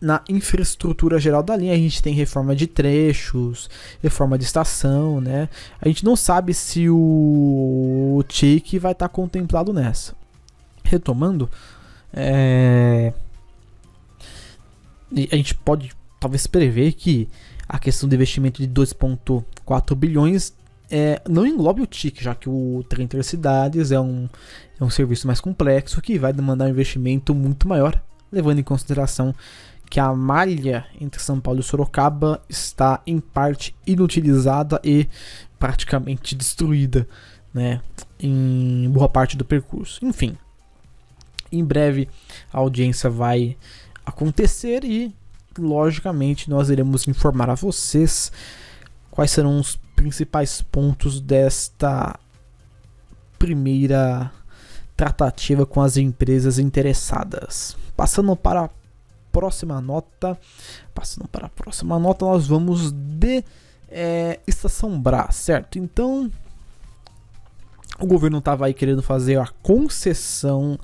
na 0.00 0.22
infraestrutura 0.28 1.18
geral 1.18 1.42
da 1.42 1.56
linha. 1.56 1.72
A 1.72 1.76
gente 1.76 2.02
tem 2.02 2.14
reforma 2.14 2.54
de 2.54 2.66
trechos, 2.66 3.70
reforma 4.02 4.36
de 4.36 4.44
estação, 4.44 5.20
né? 5.20 5.48
A 5.80 5.88
gente 5.88 6.04
não 6.04 6.16
sabe 6.16 6.52
se 6.52 6.88
o 6.88 8.22
TIC 8.26 8.78
vai 8.78 8.92
estar 8.92 9.08
contemplado 9.08 9.72
nessa 9.72 10.17
retomando, 10.88 11.48
é, 12.12 13.12
a 15.30 15.36
gente 15.36 15.54
pode 15.54 15.92
talvez 16.20 16.46
prever 16.46 16.92
que 16.92 17.28
a 17.68 17.78
questão 17.78 18.08
do 18.08 18.14
investimento 18.14 18.60
de 18.60 18.68
2,4 18.68 19.94
bilhões 19.94 20.52
é, 20.90 21.20
não 21.28 21.46
englobe 21.46 21.82
o 21.82 21.86
TIC, 21.86 22.22
já 22.22 22.34
que 22.34 22.48
o 22.48 22.84
trem 22.88 23.04
intercidades 23.04 23.92
é 23.92 24.00
um, 24.00 24.28
é 24.80 24.84
um 24.84 24.90
serviço 24.90 25.26
mais 25.26 25.40
complexo 25.40 26.00
que 26.00 26.18
vai 26.18 26.32
demandar 26.32 26.64
um 26.64 26.70
investimento 26.70 27.34
muito 27.34 27.68
maior, 27.68 28.00
levando 28.32 28.58
em 28.58 28.62
consideração 28.62 29.34
que 29.90 30.00
a 30.00 30.12
malha 30.14 30.86
entre 31.00 31.20
São 31.20 31.40
Paulo 31.40 31.60
e 31.60 31.62
Sorocaba 31.62 32.42
está 32.48 33.00
em 33.06 33.20
parte 33.20 33.74
inutilizada 33.86 34.80
e 34.84 35.08
praticamente 35.58 36.34
destruída, 36.34 37.08
né, 37.52 37.80
em 38.20 38.88
boa 38.90 39.08
parte 39.08 39.36
do 39.36 39.44
percurso. 39.44 40.04
Enfim, 40.04 40.36
em 41.50 41.64
breve 41.64 42.08
a 42.52 42.58
audiência 42.58 43.08
vai 43.08 43.56
acontecer 44.04 44.84
e 44.84 45.14
logicamente 45.58 46.48
nós 46.48 46.70
iremos 46.70 47.06
informar 47.08 47.50
a 47.50 47.54
vocês 47.54 48.32
quais 49.10 49.30
serão 49.30 49.58
os 49.58 49.76
principais 49.96 50.62
pontos 50.62 51.20
desta 51.20 52.18
primeira 53.38 54.30
tratativa 54.96 55.64
com 55.64 55.80
as 55.80 55.96
empresas 55.96 56.58
interessadas. 56.58 57.76
Passando 57.96 58.34
para 58.36 58.64
a 58.64 58.70
próxima 59.32 59.80
nota, 59.80 60.38
passando 60.94 61.28
para 61.28 61.46
a 61.46 61.50
próxima 61.50 61.98
nota, 61.98 62.24
nós 62.24 62.46
vamos 62.46 62.92
de 62.92 63.44
é, 63.88 64.40
Estação 64.46 65.00
Brás, 65.00 65.36
certo? 65.36 65.78
Então, 65.78 66.30
o 67.98 68.06
governo 68.06 68.38
estava 68.38 68.66
aí 68.66 68.74
querendo 68.74 69.02
fazer 69.02 69.38
a 69.38 69.48
concessão 69.62 70.78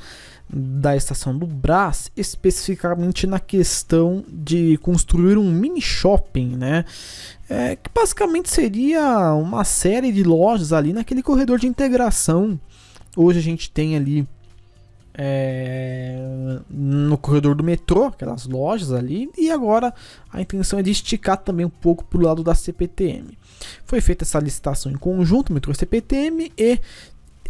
da 0.49 0.95
estação 0.95 1.37
do 1.37 1.47
Brás, 1.47 2.11
especificamente 2.17 3.27
na 3.27 3.41
questão 3.41 4.25
de 4.29 4.77
construir 4.79 5.37
um 5.39 5.51
mini 5.51 5.81
shopping, 5.81 6.57
né? 6.57 6.85
É, 7.49 7.77
que 7.77 7.91
basicamente 7.95 8.51
seria 8.51 9.35
uma 9.35 9.65
série 9.65 10.13
de 10.13 10.23
lojas 10.23 10.73
ali 10.73 10.93
naquele 10.93 11.23
corredor 11.23 11.59
de 11.59 11.67
integração. 11.67 12.59
Hoje 13.17 13.39
a 13.39 13.43
gente 13.43 13.71
tem 13.71 13.97
ali 13.97 14.27
é, 15.17 16.19
no 16.69 17.17
corredor 17.17 17.55
do 17.55 17.63
metrô, 17.63 18.07
aquelas 18.07 18.47
lojas 18.47 18.93
ali, 18.93 19.31
e 19.39 19.51
agora 19.51 19.95
a 20.33 20.41
intenção 20.41 20.79
é 20.79 20.83
de 20.83 20.91
esticar 20.91 21.37
também 21.39 21.65
um 21.65 21.71
pouco 21.71 22.05
para 22.05 22.19
o 22.19 22.23
lado 22.23 22.43
da 22.43 22.55
CPTM. 22.55 23.39
Foi 23.85 24.01
feita 24.01 24.25
essa 24.25 24.41
licitação 24.41 24.91
em 24.91 24.97
conjunto, 24.97 25.53
metrô 25.53 25.73
CPTM, 25.73 26.53
e 26.59 26.79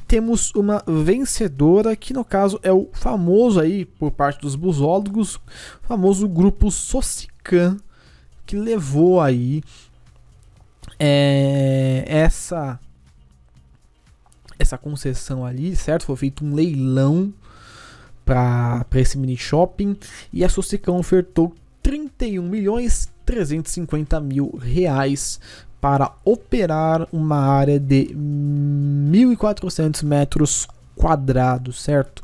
temos 0.07 0.53
uma 0.55 0.83
vencedora 0.87 1.97
que 1.97 2.13
no 2.13 2.25
caso 2.25 2.59
é 2.63 2.73
o 2.73 2.89
famoso 2.93 3.61
aí 3.61 3.85
por 3.85 4.11
parte 4.11 4.41
dos 4.41 4.55
busólogos, 4.55 5.41
famoso 5.83 6.29
grupo 6.29 6.71
Socican 6.71 7.77
que 8.47 8.57
levou 8.57 9.21
aí 9.21 9.63
é, 10.99 12.05
essa 12.07 12.79
essa 14.59 14.79
concessão 14.79 15.45
ali, 15.45 15.75
certo? 15.75 16.07
Foi 16.07 16.17
feito 16.17 16.45
um 16.45 16.55
leilão 16.55 17.33
para 18.25 18.87
esse 18.95 19.19
mini 19.19 19.37
shopping 19.37 19.97
e 20.33 20.45
a 20.45 20.49
Socicão 20.49 20.99
ofertou 20.99 21.55
31 21.83 22.43
milhões 22.43 23.13
350 23.27 24.21
mil 24.21 24.57
reais 24.57 25.41
para 25.85 26.13
operar 26.25 27.07
uma 27.13 27.37
área 27.37 27.79
de 27.79 28.07
1.400 28.17 30.03
metros 30.03 30.67
quadrados, 30.97 31.83
certo? 31.83 32.23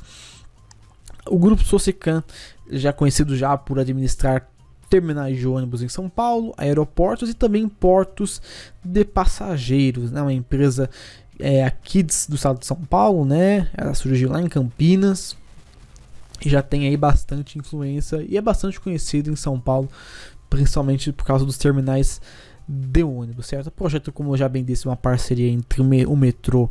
O 1.26 1.38
grupo 1.38 1.62
Socican, 1.62 2.25
já 2.71 2.90
conhecido 2.90 3.37
já 3.37 3.55
por 3.59 3.79
administrar 3.79 4.49
terminais 4.88 5.37
de 5.37 5.47
ônibus 5.47 5.83
em 5.83 5.90
São 5.90 6.09
Paulo, 6.09 6.55
aeroportos 6.57 7.29
e 7.29 7.35
também 7.35 7.69
portos 7.69 8.40
de 8.83 9.05
passageiros, 9.05 10.11
né? 10.11 10.23
Uma 10.23 10.33
empresa 10.33 10.88
é, 11.38 11.62
a 11.62 11.71
Kids 11.71 12.29
do 12.31 12.37
estado 12.37 12.61
de 12.61 12.64
São 12.64 12.79
Paulo, 12.79 13.26
né? 13.26 13.69
Ela 13.76 13.93
surgiu 13.93 14.31
lá 14.31 14.40
em 14.40 14.49
Campinas 14.49 15.37
e 16.43 16.49
já 16.49 16.62
tem 16.62 16.88
aí 16.88 16.97
bastante 16.97 17.59
influência 17.59 18.25
e 18.26 18.38
é 18.38 18.40
bastante 18.40 18.81
conhecido 18.81 19.31
em 19.31 19.37
São 19.37 19.61
Paulo, 19.61 19.90
principalmente 20.49 21.12
por 21.12 21.26
causa 21.26 21.45
dos 21.45 21.59
terminais 21.59 22.23
de 22.71 23.03
ônibus, 23.03 23.47
certo? 23.47 23.71
Projeto, 23.71 24.12
como 24.12 24.33
eu 24.33 24.37
já 24.37 24.49
bem 24.49 24.62
disse, 24.62 24.87
uma 24.87 24.97
parceria 24.97 25.50
entre 25.50 25.81
o 25.81 26.17
metrô 26.17 26.71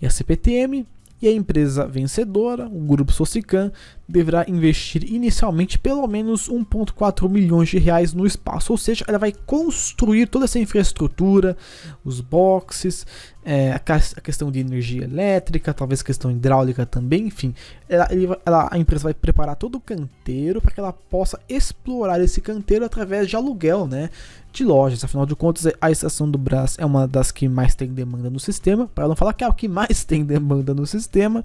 e 0.00 0.06
a 0.06 0.10
CPTM. 0.10 0.86
E 1.20 1.26
a 1.26 1.32
empresa 1.32 1.84
vencedora, 1.84 2.68
o 2.68 2.78
Grupo 2.78 3.10
Socican, 3.10 3.72
deverá 4.08 4.46
investir 4.48 5.04
inicialmente 5.04 5.78
pelo 5.78 6.06
menos 6.06 6.48
1,4 6.48 7.28
milhões 7.28 7.68
de 7.68 7.78
reais 7.78 8.14
no 8.14 8.26
espaço, 8.26 8.72
ou 8.72 8.78
seja, 8.78 9.04
ela 9.06 9.18
vai 9.18 9.32
construir 9.32 10.26
toda 10.26 10.46
essa 10.46 10.58
infraestrutura, 10.58 11.54
os 12.02 12.20
boxes, 12.22 13.06
é, 13.44 13.72
a, 13.72 14.20
questão 14.20 14.50
de 14.50 14.60
energia 14.60 15.04
elétrica, 15.04 15.74
talvez 15.74 16.02
questão 16.02 16.30
hidráulica 16.30 16.86
também, 16.86 17.26
enfim, 17.26 17.54
ela, 17.88 18.08
ela, 18.46 18.68
a 18.70 18.78
empresa 18.78 19.04
vai 19.04 19.14
preparar 19.14 19.56
todo 19.56 19.76
o 19.76 19.80
canteiro 19.80 20.60
para 20.60 20.70
que 20.70 20.80
ela 20.80 20.92
possa 20.92 21.38
explorar 21.48 22.20
esse 22.20 22.40
canteiro 22.40 22.84
através 22.84 23.28
de 23.28 23.36
aluguel, 23.36 23.86
né? 23.86 24.08
de 24.52 24.64
lojas. 24.64 25.04
Afinal 25.04 25.26
de 25.26 25.36
contas, 25.36 25.72
a 25.80 25.90
estação 25.90 26.30
do 26.30 26.38
Brás 26.38 26.76
é 26.78 26.84
uma 26.84 27.06
das 27.06 27.30
que 27.30 27.48
mais 27.48 27.74
tem 27.74 27.88
demanda 27.88 28.30
no 28.30 28.40
sistema, 28.40 28.88
para 28.88 29.08
não 29.08 29.16
falar 29.16 29.32
que 29.32 29.44
é 29.44 29.48
o 29.48 29.52
que 29.52 29.68
mais 29.68 30.02
tem 30.04 30.24
demanda 30.24 30.74
no 30.74 30.86
sistema, 30.86 31.44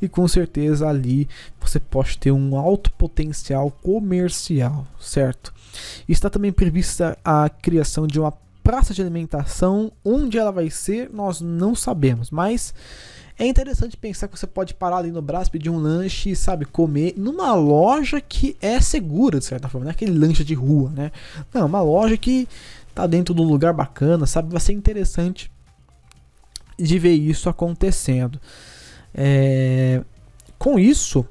e 0.00 0.08
com 0.08 0.26
certeza 0.26 0.88
ali 0.88 1.28
você 1.60 1.78
pode 1.78 2.03
ter 2.16 2.30
um 2.30 2.56
alto 2.56 2.90
potencial 2.92 3.70
comercial, 3.70 4.86
certo? 5.00 5.52
Está 6.08 6.28
também 6.28 6.52
prevista 6.52 7.16
a 7.24 7.48
criação 7.48 8.06
de 8.06 8.20
uma 8.20 8.32
praça 8.62 8.94
de 8.94 9.02
alimentação, 9.02 9.92
onde 10.04 10.38
ela 10.38 10.50
vai 10.50 10.70
ser, 10.70 11.10
nós 11.12 11.40
não 11.40 11.74
sabemos, 11.74 12.30
mas 12.30 12.72
é 13.38 13.46
interessante 13.46 13.96
pensar 13.96 14.28
que 14.28 14.38
você 14.38 14.46
pode 14.46 14.74
parar 14.74 14.98
ali 14.98 15.10
no 15.10 15.20
braço, 15.20 15.50
pedir 15.50 15.68
um 15.68 15.76
lanche, 15.78 16.36
sabe, 16.36 16.64
comer 16.64 17.14
numa 17.16 17.52
loja 17.54 18.20
que 18.20 18.56
é 18.62 18.80
segura, 18.80 19.38
de 19.38 19.44
certa 19.44 19.68
forma, 19.68 19.84
não 19.84 19.90
é 19.90 19.94
aquele 19.94 20.16
lanche 20.16 20.44
de 20.44 20.54
rua, 20.54 20.90
né? 20.90 21.10
Não, 21.52 21.66
uma 21.66 21.82
loja 21.82 22.16
que 22.16 22.48
tá 22.94 23.06
dentro 23.06 23.34
de 23.34 23.42
um 23.42 23.44
lugar 23.44 23.72
bacana, 23.72 24.24
sabe? 24.24 24.52
Vai 24.52 24.60
ser 24.60 24.72
interessante 24.72 25.50
de 26.78 26.98
ver 26.98 27.14
isso 27.14 27.48
acontecendo. 27.48 28.40
É... 29.12 30.02
Com 30.56 30.78
isso, 30.78 31.26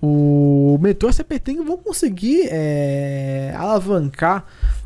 o 0.00 0.78
metrô 0.80 1.12
CPT 1.12 1.54
vão 1.62 1.78
conseguir 1.78 2.48
é... 2.50 3.54
alavancar 3.56 4.44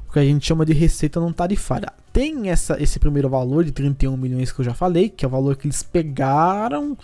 o 0.08 0.12
que 0.12 0.18
a 0.18 0.24
gente 0.24 0.46
chama 0.46 0.66
de 0.66 0.72
receita 0.72 1.20
não 1.20 1.32
tarifária. 1.32 1.92
Tem 2.12 2.50
essa, 2.50 2.80
esse 2.82 2.98
primeiro 2.98 3.28
valor 3.28 3.64
de 3.64 3.70
31 3.70 4.16
milhões 4.16 4.50
que 4.50 4.60
eu 4.60 4.64
já 4.64 4.74
falei, 4.74 5.08
que 5.08 5.24
é 5.24 5.28
o 5.28 5.30
valor 5.30 5.56
que 5.56 5.66
eles 5.66 5.82
pegaram 5.82 6.98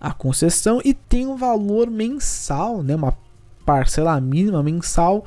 a 0.00 0.12
concessão, 0.12 0.80
e 0.84 0.94
tem 0.94 1.26
um 1.26 1.36
valor 1.36 1.90
mensal, 1.90 2.82
né, 2.82 2.94
uma 2.94 3.18
parcela 3.66 4.20
mínima 4.20 4.62
mensal, 4.62 5.24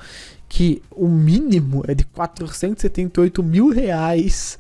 que 0.48 0.82
o 0.92 1.08
mínimo 1.08 1.84
é 1.88 1.94
de 1.94 2.06
478 2.06 3.44
mil 3.44 3.70
reais 3.70 4.58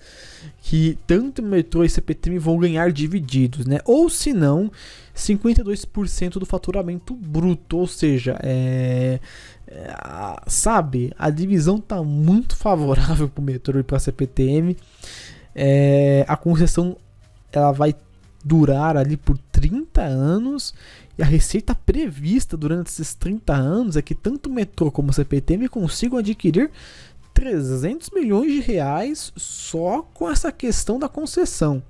que 0.62 0.98
tanto 1.08 1.42
metrô 1.42 1.84
e 1.84 1.90
CPTM 1.90 2.38
vão 2.38 2.58
ganhar 2.58 2.92
divididos, 2.92 3.66
né? 3.66 3.80
Ou 3.84 4.10
se 4.10 4.32
não, 4.32 4.72
52% 5.16 6.34
do 6.34 6.46
faturamento 6.46 7.16
bruto, 7.16 7.80
ou 7.80 7.88
seja, 7.88 8.38
é, 8.44 9.20
é, 9.68 9.96
sabe, 10.46 11.12
a 11.18 11.32
divisão 11.32 11.80
tá 11.80 12.04
muito 12.04 12.56
favorável 12.56 13.28
para 13.28 13.42
o 13.42 13.44
metrô 13.44 13.80
e 13.80 13.84
para 13.84 13.98
a 13.98 14.00
CPTM. 14.00 14.78
É, 15.56 16.24
a 16.28 16.38
concessão 16.38 16.96
ela 17.52 17.72
vai 17.72 17.96
durar 18.46 18.96
ali 18.96 19.18
por 19.18 19.38
30 19.52 20.02
anos 20.02 20.74
e 21.18 21.24
a 21.24 21.26
receita 21.26 21.76
prevista 21.76 22.56
durante 22.56 22.88
esses 22.88 23.14
30 23.14 23.54
anos 23.54 23.98
é 23.98 24.02
que 24.02 24.16
tanto 24.16 24.48
o 24.48 24.54
metrô 24.54 24.92
como 24.92 25.10
o 25.10 25.14
CPTM 25.14 25.68
consigam 25.70 26.18
adquirir 26.18 26.72
300 27.34 28.10
milhões 28.12 28.52
de 28.52 28.60
reais 28.60 29.32
só 29.36 30.02
com 30.14 30.30
essa 30.30 30.52
questão 30.52 31.00
da 31.00 31.10
concessão. 31.10 31.82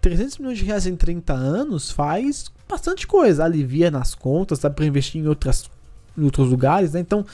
300 0.00 0.38
milhões 0.38 0.58
de 0.58 0.64
reais 0.64 0.86
em 0.86 0.94
30 0.94 1.32
anos 1.32 1.90
faz 1.90 2.50
bastante 2.68 3.06
coisa, 3.06 3.44
alivia 3.44 3.90
nas 3.90 4.14
contas, 4.14 4.58
dá 4.58 4.70
para 4.70 4.86
investir 4.86 5.20
em 5.20 5.26
outras 5.26 5.68
em 6.16 6.24
outros 6.24 6.48
lugares, 6.48 6.92
né? 6.92 7.00
Então, 7.00 7.26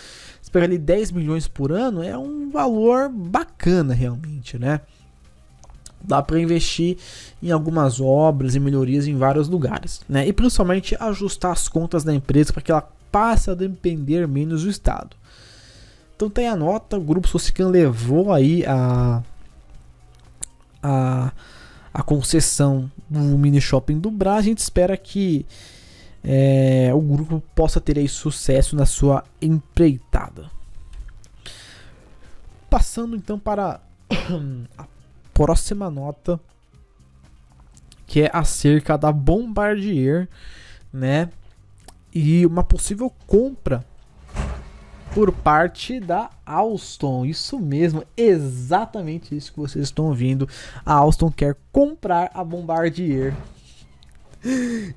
esperar 0.43 0.65
ali 0.65 0.77
10 0.77 1.13
milhões 1.13 1.47
por 1.47 1.71
ano 1.71 2.03
é 2.03 2.19
um 2.19 2.51
valor 2.51 3.09
bacana 3.09 3.95
realmente, 3.95 4.59
né? 4.59 4.81
Dá 6.03 6.21
para 6.21 6.41
investir 6.41 6.99
em 7.41 7.53
algumas 7.53 8.01
obras 8.01 8.57
e 8.57 8.61
melhorias 8.61 9.07
em 9.07 9.17
vários 9.17 9.49
lugares, 9.49 10.01
né? 10.09 10.27
E 10.27 10.33
principalmente 10.33 10.97
ajustar 10.99 11.53
as 11.53 11.69
contas 11.69 12.03
da 12.03 12.13
empresa 12.13 12.53
para 12.53 12.63
que 12.63 12.73
ela 12.73 12.89
passe 13.13 13.51
a 13.51 13.55
depender 13.55 14.27
menos 14.27 14.65
do 14.65 14.71
Estado. 14.71 15.17
Então 16.23 16.31
tem 16.31 16.47
a 16.47 16.55
nota, 16.55 16.97
o 16.97 17.01
Grupo 17.01 17.27
Socican 17.27 17.67
levou 17.67 18.33
aí 18.33 18.65
a, 18.65 19.25
a, 20.81 21.33
a 21.93 22.03
concessão 22.05 22.89
do 23.11 23.19
mini 23.19 23.61
shopping 23.61 23.99
do 23.99 24.09
Brás. 24.09 24.39
A 24.39 24.43
gente 24.43 24.59
espera 24.59 24.97
que 24.97 25.45
é, 26.23 26.93
o 26.95 27.01
grupo 27.01 27.43
possa 27.57 27.81
ter 27.81 27.99
aí 27.99 28.07
sucesso 28.07 28.77
na 28.77 28.87
sua 28.87 29.25
empreitada. 29.41 30.49
Passando 32.71 33.17
então 33.17 33.37
para 33.37 33.81
a 34.79 34.87
próxima 35.35 35.91
nota, 35.91 36.39
que 38.07 38.23
é 38.23 38.31
acerca 38.33 38.97
da 38.97 39.11
Bombardier, 39.11 40.29
né? 40.93 41.31
E 42.15 42.47
uma 42.47 42.63
possível 42.63 43.13
compra 43.27 43.85
por 45.15 45.31
parte 45.31 46.01
da 46.01 46.31
Alstom. 46.45 47.25
Isso 47.25 47.59
mesmo, 47.59 48.03
exatamente 48.17 49.37
isso 49.37 49.53
que 49.53 49.61
vocês 49.61 49.85
estão 49.85 50.07
ouvindo. 50.07 50.49
A 50.85 50.95
Alstom 50.95 51.31
quer 51.31 51.57
comprar 51.71 52.31
a 52.35 52.43
Bombardier. 52.43 53.35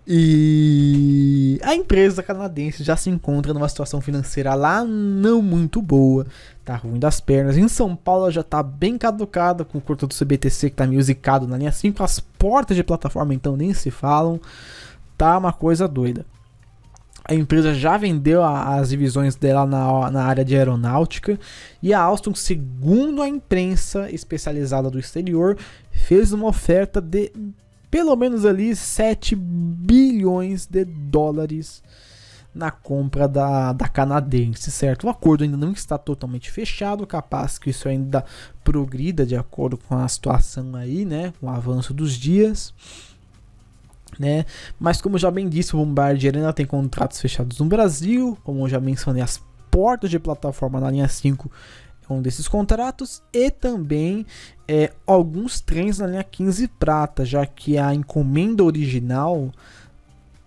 E 0.08 1.60
a 1.62 1.76
empresa 1.76 2.24
canadense 2.24 2.84
já 2.84 2.98
se 2.98 3.12
encontra 3.12 3.54
numa 3.54 3.70
situação 3.70 4.02
financeira 4.02 4.56
lá 4.56 4.84
não 4.84 5.40
muito 5.40 5.84
boa, 5.84 6.26
tá 6.64 6.76
ruim 6.76 6.98
das 6.98 7.20
pernas. 7.20 7.56
Em 7.56 7.68
São 7.68 7.96
Paulo 7.96 8.32
já 8.32 8.42
tá 8.42 8.64
bem 8.64 8.98
caducada 8.98 9.64
com 9.64 9.78
o 9.78 9.82
curto 9.82 10.08
do 10.08 10.16
CBTC 10.16 10.72
que 10.72 10.76
tá 10.76 10.88
meio 10.88 11.04
zicado 11.04 11.48
na 11.48 11.58
linha 11.58 11.72
5, 11.72 12.02
as 12.02 12.20
portas 12.20 12.76
de 12.76 12.84
plataforma 12.84 13.36
então 13.36 13.56
nem 13.56 13.74
se 13.74 13.92
falam. 13.92 14.40
Tá 15.16 15.38
uma 15.38 15.54
coisa 15.54 15.88
doida. 15.88 16.26
A 17.28 17.34
empresa 17.34 17.74
já 17.74 17.98
vendeu 17.98 18.44
a, 18.44 18.76
as 18.76 18.90
divisões 18.90 19.36
dela 19.36 19.66
na, 19.66 20.12
na 20.12 20.24
área 20.24 20.46
de 20.46 20.56
aeronáutica 20.56 21.40
e 21.82 21.92
a 21.92 22.00
Alstom, 22.00 22.36
segundo 22.36 23.20
a 23.22 23.28
imprensa 23.28 24.12
especializada 24.12 24.92
do 24.92 25.00
exterior, 25.00 25.58
fez 25.90 26.32
uma 26.32 26.48
oferta 26.48 27.02
de 27.02 27.32
pelo 27.90 28.16
menos 28.16 28.46
ali 28.46 28.76
7 28.76 29.36
bilhões 29.36 30.68
de 30.68 30.86
dólares 30.86 31.82
na 32.54 32.70
compra 32.70 33.28
da, 33.28 33.74
da 33.74 33.88
canadense, 33.88 34.70
certo? 34.70 35.08
O 35.08 35.10
acordo 35.10 35.44
ainda 35.44 35.58
não 35.58 35.72
está 35.72 35.98
totalmente 35.98 36.52
fechado, 36.52 37.08
capaz 37.08 37.58
que 37.58 37.72
isso 37.72 37.90
ainda 37.90 38.24
progrida 38.64 39.26
de 39.26 39.36
acordo 39.36 39.78
com 39.78 39.98
a 39.98 40.08
situação 40.08 40.76
aí, 40.76 41.04
né? 41.06 41.34
Com 41.40 41.48
o 41.48 41.50
avanço 41.50 41.94
dos 41.94 42.14
dias 42.14 42.74
né? 44.20 44.46
Mas 44.80 45.02
como 45.02 45.18
já 45.18 45.30
bem 45.30 45.48
disse, 45.48 45.76
o 45.76 45.80
Bombardier 45.80 46.36
ainda 46.36 46.54
tem 46.54 46.66
contratos 46.66 47.20
fechados 47.20 47.60
no 47.60 47.66
Brasil, 47.66 48.38
como 48.44 48.68
já 48.68 48.80
mencionei, 48.80 49.22
as 49.22 49.42
portas 49.70 50.10
de 50.10 50.20
plataforma 50.20 50.80
na 50.80 50.90
linha 50.90 51.08
5 51.08 51.52
é 52.10 52.14
um 52.14 52.22
desses 52.22 52.48
contratos 52.48 53.22
e 53.34 53.50
também 53.50 54.26
é, 54.68 54.92
alguns 55.08 55.60
trens 55.60 56.00
na 56.00 56.08
linha 56.08 56.24
15 56.24 56.68
prata, 56.68 57.26
já 57.26 57.46
que 57.46 57.78
a 57.78 57.94
encomenda 57.94 58.64
original 58.64 59.52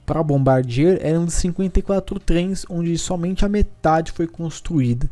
para 0.07 0.23
Bombardier 0.23 0.99
eram 1.03 1.27
de 1.27 1.33
54 1.33 2.19
trens, 2.21 2.65
onde 2.71 2.97
somente 2.97 3.45
a 3.45 3.49
metade 3.49 4.13
foi 4.13 4.27
construída. 4.27 5.11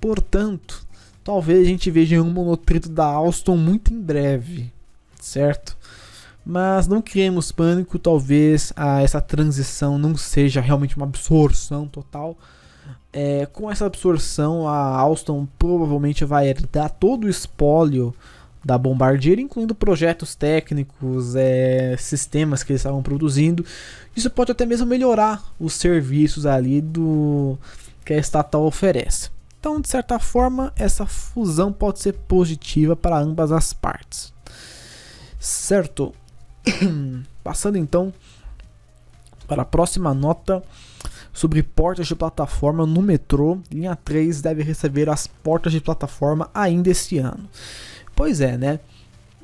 Portanto, 0.00 0.84
talvez 1.22 1.60
a 1.60 1.68
gente 1.68 1.90
veja 1.90 2.20
um 2.20 2.30
monotrito 2.30 2.88
da 2.88 3.04
Alstom 3.04 3.56
muito 3.56 3.92
em 3.92 4.00
breve, 4.00 4.72
certo? 5.20 5.76
Mas 6.44 6.86
não 6.86 7.00
criemos 7.00 7.50
pânico, 7.50 7.98
talvez 7.98 8.72
a, 8.76 9.02
essa 9.02 9.20
transição 9.20 9.98
não 9.98 10.16
seja 10.16 10.60
realmente 10.60 10.96
uma 10.96 11.06
absorção 11.06 11.86
total. 11.86 12.36
É, 13.12 13.46
com 13.46 13.70
essa 13.70 13.86
absorção, 13.86 14.68
a 14.68 14.98
Alstom 14.98 15.46
provavelmente 15.58 16.24
vai 16.24 16.48
herdar 16.48 16.90
todo 16.90 17.24
o 17.24 17.30
espólio 17.30 18.14
da 18.64 18.76
Bombardier, 18.76 19.38
incluindo 19.38 19.74
projetos 19.74 20.34
técnicos, 20.34 21.36
é, 21.36 21.96
sistemas 21.98 22.62
que 22.62 22.72
eles 22.72 22.80
estavam 22.80 23.02
produzindo. 23.02 23.64
Isso 24.16 24.30
pode 24.30 24.52
até 24.52 24.66
mesmo 24.66 24.86
melhorar 24.86 25.44
os 25.60 25.74
serviços 25.74 26.44
ali 26.46 26.80
do 26.80 27.58
que 28.04 28.14
a 28.14 28.18
estatal 28.18 28.64
oferece. 28.64 29.30
Então, 29.60 29.80
de 29.80 29.88
certa 29.88 30.18
forma, 30.18 30.72
essa 30.76 31.06
fusão 31.06 31.72
pode 31.72 32.00
ser 32.00 32.12
positiva 32.12 32.96
para 32.96 33.18
ambas 33.18 33.52
as 33.52 33.72
partes. 33.72 34.32
Certo? 35.38 36.12
Passando 37.42 37.78
então 37.78 38.12
para 39.46 39.62
a 39.62 39.66
próxima 39.66 40.14
nota 40.14 40.62
sobre 41.32 41.62
portas 41.62 42.06
de 42.06 42.14
plataforma 42.14 42.86
no 42.86 43.02
metrô, 43.02 43.58
linha 43.70 43.96
3 43.96 44.40
deve 44.40 44.62
receber 44.62 45.10
as 45.10 45.26
portas 45.26 45.72
de 45.72 45.80
plataforma 45.80 46.48
ainda 46.54 46.88
este 46.88 47.18
ano. 47.18 47.48
Pois 48.14 48.40
é, 48.40 48.56
né? 48.56 48.80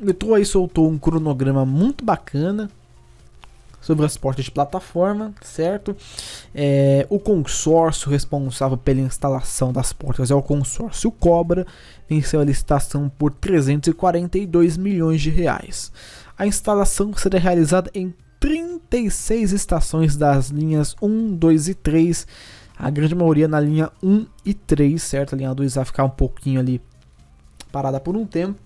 O 0.01 0.07
metrô 0.07 0.35
aí 0.35 0.45
soltou 0.45 0.89
um 0.89 0.99
cronograma 0.99 1.67
muito 1.67 2.05
bacana 2.05 2.71
sobre 3.81 4.05
as 4.05 4.17
portas 4.17 4.45
de 4.45 4.51
plataforma, 4.51 5.35
certo? 5.43 5.97
É, 6.55 7.07
o 7.09 7.19
consórcio 7.19 8.11
responsável 8.11 8.77
pela 8.77 9.01
instalação 9.01 9.73
das 9.73 9.93
portas 9.93 10.31
é 10.31 10.35
o 10.35 10.43
consórcio 10.43 11.11
Cobra, 11.11 11.67
venceu 12.09 12.41
a 12.41 12.45
licitação 12.45 13.09
por 13.09 13.33
342 13.33 14.77
milhões 14.77 15.21
de 15.21 15.31
reais. 15.31 15.91
A 16.41 16.47
instalação 16.47 17.13
será 17.13 17.39
realizada 17.39 17.91
em 17.93 18.15
36 18.41 19.53
estações 19.53 20.17
das 20.17 20.49
linhas 20.49 20.97
1, 21.03 21.37
2 21.37 21.69
e 21.69 21.75
3. 21.75 22.27
A 22.79 22.89
grande 22.89 23.15
maioria 23.15 23.47
na 23.47 23.61
linha 23.61 23.93
1 24.03 24.25
e 24.43 24.55
3, 24.55 25.03
certo? 25.03 25.35
A 25.35 25.37
linha 25.37 25.55
2 25.55 25.75
vai 25.75 25.85
ficar 25.85 26.05
um 26.05 26.09
pouquinho 26.09 26.59
ali 26.59 26.81
parada 27.71 28.01
por 28.01 28.17
um 28.17 28.25
tempo. 28.25 28.59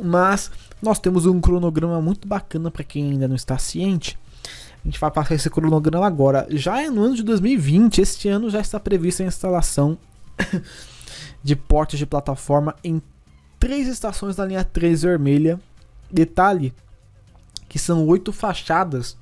Mas 0.00 0.50
nós 0.80 0.98
temos 0.98 1.26
um 1.26 1.38
cronograma 1.38 2.00
muito 2.00 2.26
bacana 2.26 2.70
para 2.70 2.82
quem 2.82 3.10
ainda 3.10 3.28
não 3.28 3.36
está 3.36 3.58
ciente. 3.58 4.18
A 4.82 4.88
gente 4.88 4.98
vai 4.98 5.10
passar 5.10 5.34
esse 5.34 5.50
cronograma 5.50 6.06
agora. 6.06 6.46
Já 6.48 6.80
é 6.80 6.88
no 6.88 7.02
ano 7.02 7.14
de 7.14 7.24
2020, 7.24 8.00
este 8.00 8.26
ano 8.26 8.48
já 8.48 8.60
está 8.60 8.80
prevista 8.80 9.22
a 9.22 9.26
instalação 9.26 9.98
de 11.44 11.54
portas 11.54 11.98
de 11.98 12.06
plataforma 12.06 12.74
em 12.82 13.02
três 13.60 13.86
estações 13.86 14.36
da 14.36 14.46
linha 14.46 14.64
3 14.64 15.02
vermelha 15.02 15.60
Detalhe 16.10 16.72
que 17.68 17.78
são 17.78 18.06
oito 18.06 18.32
fachadas 18.32 19.16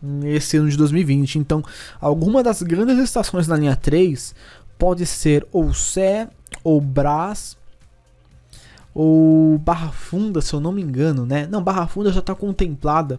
nesse 0.00 0.56
ano 0.56 0.68
de 0.68 0.76
2020. 0.76 1.38
Então, 1.38 1.62
alguma 2.00 2.42
das 2.42 2.62
grandes 2.62 2.98
estações 2.98 3.46
da 3.46 3.56
linha 3.56 3.76
3 3.76 4.34
pode 4.78 5.06
ser 5.06 5.46
ou 5.52 5.72
Sé, 5.72 6.28
ou 6.62 6.80
Brás, 6.80 7.56
ou 8.94 9.58
Barra 9.58 9.90
Funda, 9.90 10.42
se 10.42 10.52
eu 10.52 10.60
não 10.60 10.72
me 10.72 10.82
engano, 10.82 11.24
né? 11.24 11.46
Não, 11.46 11.62
Barra 11.62 11.86
Funda 11.86 12.12
já 12.12 12.20
está 12.20 12.34
contemplada. 12.34 13.18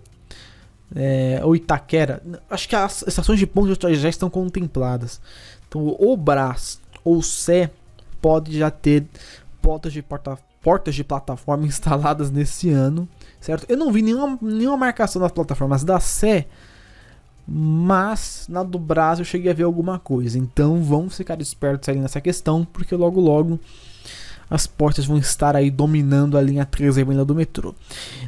É, 0.95 1.41
ou 1.43 1.55
Itaquera. 1.55 2.21
Acho 2.47 2.69
que 2.69 2.75
as 2.75 3.03
estações 3.07 3.39
de 3.39 3.47
ponto 3.47 3.75
já 3.95 4.09
estão 4.09 4.29
contempladas. 4.29 5.19
Então, 5.67 5.95
ou 5.97 6.15
Brás 6.15 6.79
ou 7.03 7.21
Sé 7.23 7.71
pode 8.21 8.55
já 8.57 8.69
ter 8.69 9.05
portas 9.59 9.91
de 9.91 10.03
porta 10.03 10.37
portas 10.63 10.95
de 10.95 11.03
plataforma 11.03 11.67
instaladas 11.67 12.31
nesse 12.31 12.69
ano, 12.71 13.07
certo? 13.39 13.65
Eu 13.69 13.77
não 13.77 13.91
vi 13.91 14.01
nenhuma, 14.01 14.39
nenhuma 14.41 14.77
marcação 14.77 15.21
das 15.21 15.31
plataformas 15.31 15.83
da 15.83 15.99
Sé, 15.99 16.47
mas 17.45 18.45
na 18.49 18.63
do 18.63 18.79
Brasil 18.79 19.21
eu 19.21 19.25
cheguei 19.25 19.51
a 19.51 19.53
ver 19.53 19.63
alguma 19.63 19.99
coisa. 19.99 20.39
Então 20.39 20.81
vamos 20.81 21.17
ficar 21.17 21.39
espertos 21.41 21.89
aí 21.89 21.99
nessa 21.99 22.21
questão, 22.21 22.65
porque 22.65 22.95
logo 22.95 23.19
logo 23.19 23.59
as 24.49 24.65
portas 24.65 25.05
vão 25.05 25.17
estar 25.17 25.55
aí 25.55 25.69
dominando 25.69 26.37
a 26.37 26.41
linha 26.41 26.65
3 26.65 26.95
vermelha 26.95 27.25
do 27.25 27.35
metrô. 27.35 27.75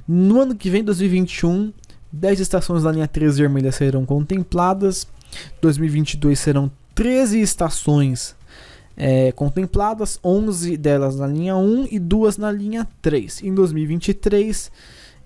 No 0.07 0.41
ano 0.41 0.55
que 0.55 0.69
vem, 0.69 0.83
2021, 0.83 1.71
10 2.11 2.39
estações 2.39 2.83
da 2.83 2.91
linha 2.91 3.07
3 3.07 3.37
vermelha 3.37 3.71
serão 3.71 4.05
contempladas. 4.05 5.07
2022 5.61 6.39
serão 6.39 6.71
13 6.93 7.41
estações 7.41 8.35
é, 8.97 9.31
contempladas, 9.31 10.19
11 10.23 10.77
delas 10.77 11.17
na 11.17 11.27
linha 11.27 11.55
1 11.55 11.87
e 11.91 11.99
duas 11.99 12.37
na 12.37 12.51
linha 12.51 12.87
3. 13.01 13.43
Em 13.43 13.53
2023, 13.53 14.71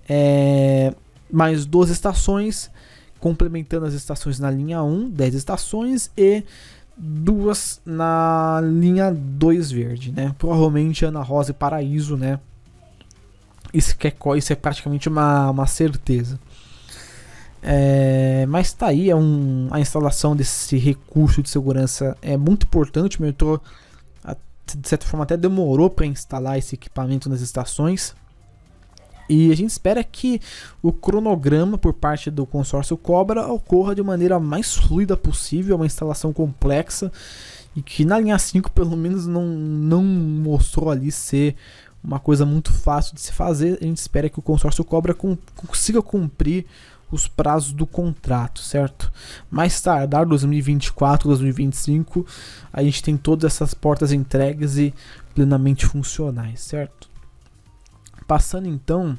é, 0.08 0.94
mais 1.30 1.64
duas 1.64 1.90
estações, 1.90 2.70
complementando 3.20 3.86
as 3.86 3.94
estações 3.94 4.38
na 4.38 4.50
linha 4.50 4.82
1, 4.82 5.10
10 5.10 5.34
estações, 5.34 6.10
e 6.16 6.42
duas 6.96 7.80
na 7.84 8.60
linha 8.62 9.12
2 9.12 9.70
verde, 9.70 10.12
né? 10.12 10.34
Provavelmente 10.38 11.04
Ana 11.04 11.22
Rosa 11.22 11.52
e 11.52 11.54
Paraíso, 11.54 12.16
né? 12.16 12.40
Isso, 13.72 13.96
que 13.96 14.08
é, 14.08 14.14
isso 14.36 14.52
é 14.52 14.56
praticamente 14.56 15.08
uma, 15.08 15.50
uma 15.50 15.66
certeza. 15.66 16.40
É, 17.62 18.46
mas 18.46 18.72
tá 18.72 18.86
aí, 18.86 19.10
é 19.10 19.16
um, 19.16 19.68
a 19.70 19.80
instalação 19.80 20.34
desse 20.34 20.78
recurso 20.78 21.42
de 21.42 21.50
segurança 21.50 22.16
é 22.22 22.36
muito 22.36 22.64
importante. 22.64 23.18
O 23.18 23.22
metrô, 23.22 23.60
de 24.76 24.88
certa 24.88 25.06
forma, 25.06 25.24
até 25.24 25.36
demorou 25.36 25.90
para 25.90 26.06
instalar 26.06 26.58
esse 26.58 26.74
equipamento 26.74 27.28
nas 27.28 27.40
estações. 27.40 28.14
E 29.28 29.52
a 29.52 29.54
gente 29.54 29.70
espera 29.70 30.02
que 30.02 30.40
o 30.82 30.92
cronograma 30.92 31.78
por 31.78 31.92
parte 31.92 32.30
do 32.32 32.44
consórcio 32.44 32.96
Cobra 32.96 33.46
ocorra 33.46 33.94
de 33.94 34.02
maneira 34.02 34.40
mais 34.40 34.74
fluida 34.74 35.16
possível, 35.16 35.76
uma 35.76 35.86
instalação 35.86 36.32
complexa 36.32 37.12
e 37.76 37.80
que 37.80 38.04
na 38.04 38.18
linha 38.18 38.36
5 38.36 38.70
pelo 38.72 38.96
menos 38.96 39.28
não, 39.28 39.46
não 39.46 40.02
mostrou 40.02 40.90
ali 40.90 41.12
ser 41.12 41.54
uma 42.02 42.18
coisa 42.18 42.44
muito 42.44 42.72
fácil 42.72 43.14
de 43.14 43.20
se 43.20 43.30
fazer. 43.30 43.78
A 43.80 43.84
gente 43.84 43.98
espera 43.98 44.28
que 44.28 44.38
o 44.38 44.42
consórcio 44.42 44.82
Cobra 44.84 45.14
consiga 45.14 46.02
cumprir 46.02 46.66
os 47.10 47.26
prazos 47.26 47.72
do 47.72 47.86
contrato, 47.86 48.60
certo? 48.60 49.12
Mais 49.50 49.80
tardar 49.80 50.26
2024, 50.26 51.28
2025, 51.28 52.26
a 52.72 52.82
gente 52.82 53.02
tem 53.02 53.16
todas 53.16 53.52
essas 53.52 53.74
portas 53.74 54.12
entregues 54.12 54.76
e 54.76 54.94
plenamente 55.34 55.86
funcionais, 55.86 56.60
certo? 56.60 57.08
Passando 58.26 58.68
então 58.68 59.18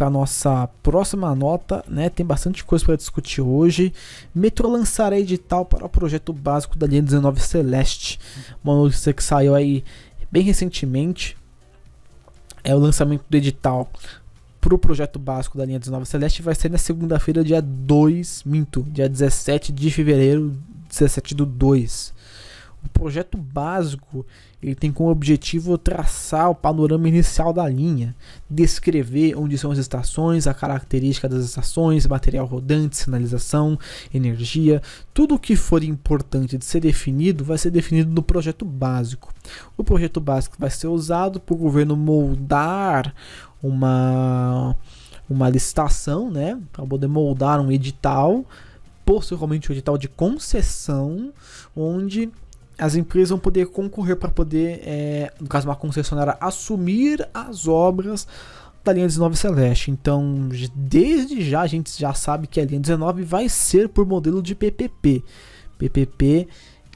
para 0.00 0.08
nossa 0.08 0.66
próxima 0.82 1.34
nota, 1.34 1.84
né? 1.86 2.08
Tem 2.08 2.24
bastante 2.24 2.64
coisa 2.64 2.82
para 2.86 2.96
discutir 2.96 3.42
hoje. 3.42 3.92
Metro 4.34 4.66
lançará 4.66 5.20
edital 5.20 5.66
para 5.66 5.84
o 5.84 5.90
projeto 5.90 6.32
básico 6.32 6.78
da 6.78 6.86
linha 6.86 7.02
19 7.02 7.38
Celeste. 7.38 8.18
Uma 8.64 8.74
notícia 8.74 9.12
que 9.12 9.22
saiu 9.22 9.54
aí 9.54 9.84
bem 10.32 10.42
recentemente. 10.42 11.36
É 12.64 12.74
o 12.74 12.78
lançamento 12.78 13.24
do 13.28 13.36
edital 13.36 13.90
para 14.60 14.74
o 14.74 14.78
projeto 14.78 15.18
básico 15.18 15.56
da 15.56 15.64
linha 15.64 15.78
19 15.78 16.04
Celeste 16.06 16.42
vai 16.42 16.54
ser 16.54 16.70
na 16.70 16.78
segunda-feira, 16.78 17.42
dia 17.42 17.62
2, 17.62 18.44
minto, 18.44 18.82
dia 18.90 19.08
17 19.08 19.72
de 19.72 19.90
fevereiro, 19.90 20.56
17 20.88 21.34
do 21.34 21.46
2. 21.46 22.12
O 22.82 22.88
projeto 22.88 23.36
básico 23.36 24.24
ele 24.62 24.74
tem 24.74 24.90
como 24.92 25.10
objetivo 25.10 25.76
traçar 25.78 26.50
o 26.50 26.54
panorama 26.54 27.08
inicial 27.08 27.52
da 27.52 27.66
linha, 27.68 28.14
descrever 28.48 29.34
onde 29.36 29.56
são 29.56 29.70
as 29.70 29.78
estações, 29.78 30.46
a 30.46 30.54
característica 30.54 31.28
das 31.28 31.44
estações, 31.44 32.06
material 32.06 32.46
rodante, 32.46 32.96
sinalização, 32.96 33.78
energia, 34.12 34.82
tudo 35.12 35.34
o 35.34 35.38
que 35.38 35.56
for 35.56 35.82
importante 35.82 36.56
de 36.56 36.64
ser 36.64 36.80
definido 36.80 37.44
vai 37.44 37.58
ser 37.58 37.70
definido 37.70 38.10
no 38.10 38.22
projeto 38.22 38.64
básico. 38.64 39.32
O 39.76 39.84
projeto 39.84 40.20
básico 40.20 40.56
vai 40.58 40.70
ser 40.70 40.88
usado 40.88 41.40
para 41.40 41.54
o 41.54 41.58
governo 41.58 41.96
moldar 41.96 43.14
uma 43.62 44.76
uma 45.28 45.48
licitação, 45.48 46.28
né, 46.28 46.58
para 46.72 46.84
poder 46.84 47.06
moldar 47.06 47.60
um 47.60 47.70
edital, 47.70 48.44
possivelmente 49.06 49.70
um 49.70 49.72
edital 49.72 49.96
de 49.96 50.08
concessão, 50.08 51.32
onde 51.74 52.28
as 52.76 52.96
empresas 52.96 53.30
vão 53.30 53.38
poder 53.38 53.66
concorrer 53.66 54.16
para 54.16 54.30
poder, 54.30 54.80
é, 54.82 55.32
no 55.40 55.46
caso 55.46 55.68
uma 55.68 55.76
concessionária, 55.76 56.36
assumir 56.40 57.28
as 57.32 57.68
obras 57.68 58.26
da 58.82 58.92
linha 58.92 59.06
19 59.06 59.36
Celeste. 59.36 59.90
Então, 59.90 60.48
desde 60.74 61.42
já 61.48 61.60
a 61.60 61.66
gente 61.66 61.96
já 61.96 62.12
sabe 62.12 62.46
que 62.46 62.60
a 62.60 62.64
linha 62.64 62.80
19 62.80 63.22
vai 63.22 63.48
ser 63.48 63.88
por 63.88 64.06
modelo 64.06 64.42
de 64.42 64.54
PPP. 64.54 65.22
PPP 65.78 66.48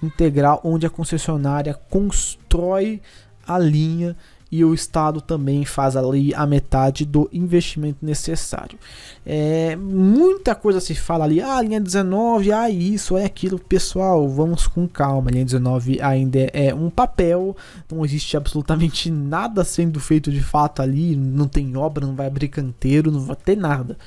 integral, 0.02 0.60
onde 0.64 0.86
a 0.86 0.90
concessionária 0.90 1.74
constrói 1.74 3.00
a 3.46 3.58
linha 3.58 4.16
e 4.54 4.64
o 4.64 4.72
Estado 4.72 5.20
também 5.20 5.64
faz 5.64 5.96
ali 5.96 6.32
a 6.32 6.46
metade 6.46 7.04
do 7.04 7.28
investimento 7.32 8.06
necessário. 8.06 8.78
É, 9.26 9.74
muita 9.74 10.54
coisa 10.54 10.78
se 10.78 10.94
fala 10.94 11.24
ali, 11.24 11.40
ah, 11.40 11.60
linha 11.60 11.80
19, 11.80 12.52
ah, 12.52 12.70
isso, 12.70 13.16
é 13.16 13.24
aquilo. 13.24 13.58
Pessoal, 13.58 14.28
vamos 14.28 14.68
com 14.68 14.86
calma. 14.86 15.28
Linha 15.28 15.44
19 15.44 16.00
ainda 16.00 16.38
é 16.52 16.72
um 16.72 16.88
papel, 16.88 17.56
não 17.90 18.04
existe 18.04 18.36
absolutamente 18.36 19.10
nada 19.10 19.64
sendo 19.64 19.98
feito 19.98 20.30
de 20.30 20.40
fato 20.40 20.82
ali, 20.82 21.16
não 21.16 21.48
tem 21.48 21.76
obra, 21.76 22.06
não 22.06 22.14
vai 22.14 22.28
abrir 22.28 22.46
canteiro, 22.46 23.10
não 23.10 23.22
vai 23.22 23.34
ter 23.34 23.56
nada. 23.56 23.98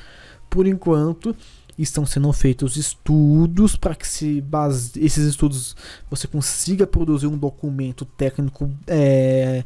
Por 0.49 0.65
enquanto, 0.65 1.35
estão 1.77 2.05
sendo 2.05 2.31
feitos 2.33 2.75
estudos 2.75 3.75
para 3.75 3.93
que 3.93 4.07
se 4.07 4.41
base, 4.41 4.91
esses 4.95 5.25
estudos 5.27 5.75
você 6.09 6.25
consiga 6.25 6.87
produzir 6.87 7.27
um 7.27 7.37
documento 7.37 8.03
técnico 8.05 8.71
é, 8.87 9.63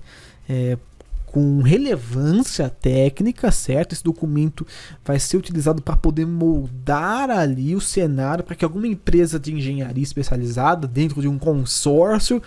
é, 0.52 0.78
com 1.26 1.62
relevância 1.62 2.70
técnica, 2.70 3.52
certo? 3.52 3.94
Esse 3.94 4.04
documento 4.04 4.68
vai 5.04 5.18
ser 5.18 5.38
utilizado 5.38 5.82
para 5.82 5.96
poder 5.96 6.28
moldar 6.28 7.30
ali 7.30 7.74
o 7.74 7.80
cenário 7.80 8.44
para 8.44 8.56
que 8.56 8.66
alguma 8.66 8.86
empresa 8.86 9.40
de 9.40 9.54
engenharia 9.54 10.04
especializada 10.04 10.88
dentro 10.88 11.22
de 11.22 11.30
um 11.30 11.40
consórcio 11.40 12.44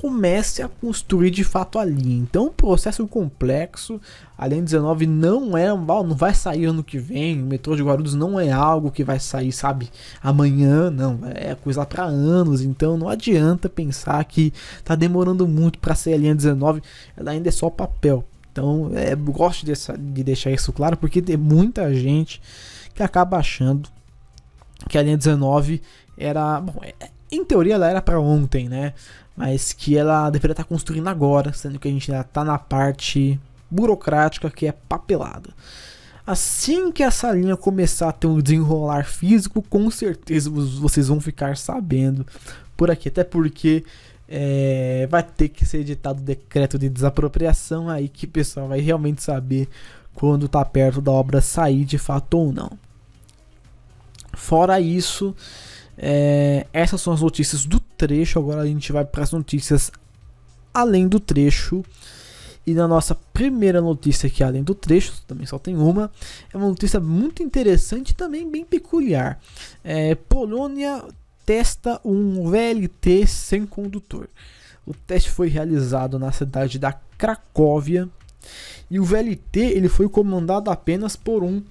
comece 0.00 0.62
a 0.62 0.68
construir 0.68 1.30
de 1.30 1.44
fato 1.44 1.78
a 1.78 1.84
linha. 1.84 2.22
Então, 2.22 2.46
um 2.46 2.52
processo 2.52 3.06
complexo. 3.06 4.00
A 4.36 4.46
linha 4.46 4.62
19 4.62 5.06
não 5.06 5.56
é, 5.56 5.68
não 5.68 6.14
vai 6.14 6.34
sair 6.34 6.64
ano 6.64 6.82
que 6.82 6.98
vem. 6.98 7.42
O 7.42 7.46
metrô 7.46 7.76
de 7.76 7.82
Guarulhos 7.82 8.14
não 8.14 8.40
é 8.40 8.50
algo 8.50 8.90
que 8.90 9.04
vai 9.04 9.20
sair, 9.20 9.52
sabe, 9.52 9.90
amanhã, 10.22 10.90
não. 10.90 11.20
É 11.34 11.54
coisa 11.54 11.84
para 11.84 12.04
anos. 12.04 12.62
Então, 12.62 12.96
não 12.96 13.08
adianta 13.08 13.68
pensar 13.68 14.24
que 14.24 14.52
tá 14.84 14.94
demorando 14.94 15.46
muito 15.46 15.78
para 15.78 15.94
ser 15.94 16.14
a 16.14 16.16
linha 16.16 16.34
19. 16.34 16.82
Ela 17.16 17.32
ainda 17.32 17.48
é 17.48 17.52
só 17.52 17.68
papel. 17.70 18.24
Então, 18.50 18.90
é, 18.94 19.14
gosto 19.14 19.64
de, 19.64 19.72
de 19.72 20.22
deixar 20.22 20.50
isso 20.50 20.72
claro 20.72 20.96
porque 20.96 21.22
tem 21.22 21.36
muita 21.36 21.92
gente 21.94 22.40
que 22.94 23.02
acaba 23.02 23.38
achando 23.38 23.88
que 24.88 24.98
a 24.98 25.02
linha 25.02 25.16
19 25.16 25.80
era, 26.18 26.60
bom, 26.60 26.80
é, 26.82 27.10
em 27.30 27.44
teoria 27.44 27.74
ela 27.74 27.88
era 27.88 28.02
para 28.02 28.20
ontem, 28.20 28.68
né? 28.68 28.92
Mas 29.36 29.72
que 29.72 29.96
ela 29.96 30.30
deveria 30.30 30.52
estar 30.52 30.64
construindo 30.64 31.08
agora, 31.08 31.52
sendo 31.52 31.78
que 31.78 31.88
a 31.88 31.90
gente 31.90 32.10
ainda 32.10 32.22
está 32.22 32.44
na 32.44 32.58
parte 32.58 33.40
burocrática 33.70 34.50
que 34.50 34.66
é 34.66 34.72
papelada. 34.72 35.50
Assim 36.26 36.92
que 36.92 37.02
essa 37.02 37.32
linha 37.32 37.56
começar 37.56 38.10
a 38.10 38.12
ter 38.12 38.28
um 38.28 38.40
desenrolar 38.40 39.04
físico, 39.04 39.60
com 39.62 39.90
certeza 39.90 40.50
vocês 40.50 41.08
vão 41.08 41.20
ficar 41.20 41.56
sabendo 41.56 42.24
por 42.76 42.90
aqui, 42.90 43.08
até 43.08 43.24
porque 43.24 43.84
é, 44.28 45.06
vai 45.10 45.22
ter 45.22 45.48
que 45.48 45.66
ser 45.66 45.78
editado 45.78 46.20
o 46.20 46.24
decreto 46.24 46.78
de 46.78 46.88
desapropriação 46.88 47.88
aí 47.88 48.08
que 48.08 48.26
o 48.26 48.28
pessoal 48.28 48.68
vai 48.68 48.80
realmente 48.80 49.22
saber 49.22 49.68
quando 50.14 50.46
está 50.46 50.64
perto 50.64 51.00
da 51.00 51.10
obra 51.10 51.40
sair 51.40 51.84
de 51.84 51.98
fato 51.98 52.38
ou 52.38 52.52
não. 52.52 52.70
Fora 54.32 54.80
isso, 54.80 55.34
é, 56.04 56.66
essas 56.72 57.00
são 57.00 57.12
as 57.12 57.20
notícias 57.20 57.64
do 57.64 57.78
trecho. 57.78 58.36
Agora 58.36 58.62
a 58.62 58.66
gente 58.66 58.90
vai 58.90 59.04
para 59.04 59.22
as 59.22 59.30
notícias 59.30 59.92
além 60.74 61.06
do 61.06 61.20
trecho. 61.20 61.84
E 62.66 62.74
na 62.74 62.86
nossa 62.88 63.14
primeira 63.14 63.80
notícia 63.80 64.26
aqui, 64.26 64.42
além 64.42 64.62
do 64.62 64.74
trecho, 64.74 65.12
também 65.26 65.46
só 65.46 65.58
tem 65.58 65.76
uma, 65.76 66.12
é 66.52 66.56
uma 66.56 66.68
notícia 66.68 67.00
muito 67.00 67.42
interessante 67.42 68.10
e 68.10 68.14
também 68.14 68.48
bem 68.48 68.64
peculiar. 68.64 69.40
É, 69.82 70.14
Polônia 70.14 71.04
testa 71.46 72.00
um 72.04 72.48
VLT 72.48 73.26
sem 73.26 73.66
condutor. 73.66 74.28
O 74.86 74.94
teste 74.94 75.30
foi 75.30 75.48
realizado 75.48 76.18
na 76.18 76.30
cidade 76.32 76.78
da 76.78 76.92
Cracóvia 77.16 78.08
e 78.90 78.98
o 78.98 79.04
VLT 79.04 79.58
ele 79.58 79.88
foi 79.88 80.08
comandado 80.08 80.70
apenas 80.70 81.16
por 81.16 81.42
um 81.42 81.62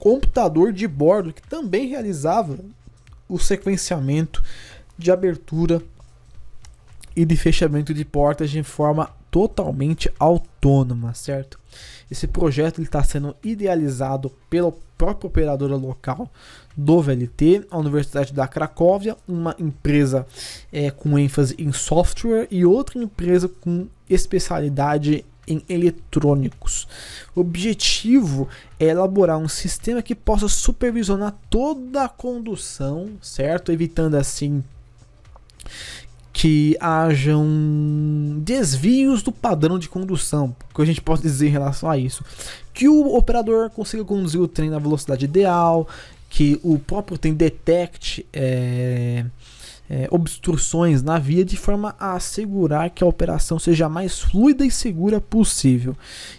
computador 0.00 0.72
de 0.72 0.88
bordo 0.88 1.32
que 1.32 1.46
também 1.46 1.88
realizava 1.88 2.58
o 3.28 3.38
sequenciamento 3.38 4.42
de 4.98 5.12
abertura 5.12 5.80
e 7.14 7.24
de 7.24 7.36
fechamento 7.36 7.92
de 7.92 8.04
portas 8.04 8.50
de 8.50 8.62
forma 8.62 9.10
totalmente 9.30 10.10
autônoma, 10.18 11.14
certo? 11.14 11.60
Esse 12.10 12.26
projeto 12.26 12.82
está 12.82 13.02
sendo 13.04 13.36
idealizado 13.44 14.32
pela 14.48 14.72
própria 14.98 15.28
operadora 15.28 15.76
local 15.76 16.28
do 16.76 17.00
VLT, 17.00 17.66
a 17.70 17.78
Universidade 17.78 18.32
da 18.32 18.48
Cracóvia, 18.48 19.16
uma 19.28 19.54
empresa 19.58 20.26
é, 20.72 20.90
com 20.90 21.18
ênfase 21.18 21.54
em 21.58 21.72
software 21.72 22.48
e 22.50 22.64
outra 22.64 22.98
empresa 22.98 23.48
com 23.48 23.86
especialidade 24.08 25.24
em 25.52 25.62
eletrônicos. 25.68 26.86
O 27.34 27.40
objetivo 27.40 28.48
é 28.78 28.86
elaborar 28.86 29.38
um 29.38 29.48
sistema 29.48 30.02
que 30.02 30.14
possa 30.14 30.48
supervisionar 30.48 31.34
toda 31.50 32.04
a 32.04 32.08
condução, 32.08 33.10
certo? 33.20 33.72
Evitando 33.72 34.14
assim 34.14 34.62
que 36.32 36.76
hajam 36.80 37.44
desvios 38.38 39.22
do 39.22 39.32
padrão 39.32 39.78
de 39.78 39.88
condução. 39.88 40.54
Que 40.74 40.80
a 40.80 40.84
gente 40.84 41.00
pode 41.00 41.22
dizer 41.22 41.48
em 41.48 41.50
relação 41.50 41.90
a 41.90 41.98
isso? 41.98 42.24
Que 42.72 42.88
o 42.88 43.14
operador 43.14 43.68
consiga 43.70 44.04
conduzir 44.04 44.40
o 44.40 44.48
trem 44.48 44.70
na 44.70 44.78
velocidade 44.78 45.24
ideal, 45.24 45.88
que 46.30 46.58
o 46.62 46.78
próprio 46.78 47.18
trem 47.18 47.34
detecte 47.34 48.24
é, 48.32 49.26
é, 49.90 50.06
obstruções 50.08 51.02
na 51.02 51.18
via 51.18 51.44
de 51.44 51.56
forma 51.56 51.96
a 51.98 52.14
assegurar 52.14 52.90
que 52.90 53.02
a 53.02 53.06
operação 53.06 53.58
seja 53.58 53.86
a 53.86 53.88
mais 53.88 54.20
fluida 54.20 54.64
e 54.64 54.70
segura 54.70 55.20
possível. 55.20 55.96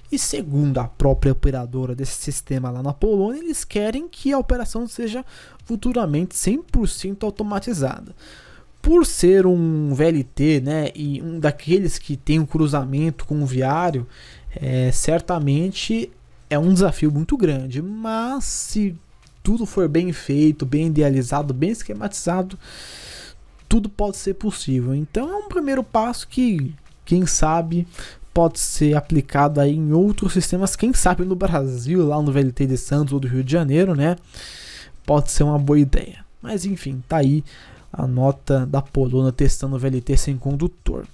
E 0.09 0.17
segundo 0.17 0.77
a 0.77 0.85
própria 0.85 1.33
operadora 1.33 1.93
desse 1.93 2.21
sistema 2.21 2.71
lá 2.71 2.81
na 2.81 2.93
Polônia, 2.93 3.41
eles 3.41 3.65
querem 3.65 4.07
que 4.07 4.31
a 4.31 4.39
operação 4.39 4.87
seja 4.87 5.25
futuramente 5.65 6.33
100% 6.33 7.23
automatizada. 7.23 8.15
Por 8.81 9.05
ser 9.05 9.45
um 9.45 9.93
VLT, 9.93 10.61
né, 10.61 10.89
e 10.95 11.21
um 11.21 11.37
daqueles 11.37 11.99
que 11.99 12.15
tem 12.15 12.39
um 12.39 12.45
cruzamento 12.45 13.25
com 13.25 13.43
o 13.43 13.45
viário, 13.45 14.07
é, 14.55 14.91
certamente 14.93 16.09
é 16.49 16.57
um 16.57 16.73
desafio 16.73 17.11
muito 17.11 17.35
grande, 17.35 17.81
mas 17.81 18.45
se 18.45 18.95
tudo 19.43 19.65
for 19.65 19.89
bem 19.89 20.13
feito, 20.13 20.65
bem 20.65 20.87
idealizado, 20.87 21.53
bem 21.53 21.71
esquematizado, 21.71 22.57
tudo 23.71 23.87
pode 23.87 24.17
ser 24.17 24.33
possível. 24.33 24.93
Então 24.93 25.29
é 25.29 25.37
um 25.37 25.47
primeiro 25.47 25.81
passo 25.81 26.27
que, 26.27 26.75
quem 27.05 27.25
sabe, 27.25 27.87
pode 28.33 28.59
ser 28.59 28.97
aplicado 28.97 29.61
aí 29.61 29.73
em 29.73 29.93
outros 29.93 30.33
sistemas, 30.33 30.75
quem 30.75 30.91
sabe 30.91 31.23
no 31.23 31.37
Brasil, 31.37 32.05
lá 32.05 32.21
no 32.21 32.33
VLT 32.33 32.65
de 32.67 32.77
Santos 32.77 33.13
ou 33.13 33.19
do 33.21 33.29
Rio 33.29 33.41
de 33.41 33.53
Janeiro, 33.53 33.95
né? 33.95 34.17
Pode 35.05 35.31
ser 35.31 35.43
uma 35.43 35.57
boa 35.57 35.79
ideia. 35.79 36.25
Mas 36.41 36.65
enfim, 36.65 37.01
tá 37.07 37.17
aí 37.17 37.45
a 37.93 38.05
nota 38.05 38.65
da 38.65 38.81
Polônia 38.81 39.31
testando 39.31 39.77
o 39.77 39.79
VLT 39.79 40.17
sem 40.17 40.37
condutor. 40.37 41.07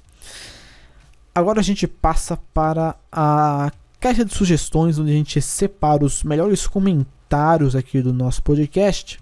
Agora 1.35 1.59
a 1.59 1.63
gente 1.63 1.85
passa 1.85 2.39
para 2.55 2.95
a 3.11 3.71
caixa 3.99 4.25
de 4.25 4.33
sugestões 4.33 4.97
onde 4.97 5.11
a 5.11 5.15
gente 5.15 5.39
separa 5.43 6.03
os 6.03 6.23
melhores 6.23 6.65
comentários 6.65 7.75
aqui 7.75 8.01
do 8.01 8.11
nosso 8.11 8.41
podcast 8.41 9.19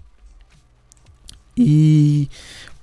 e 1.56 2.28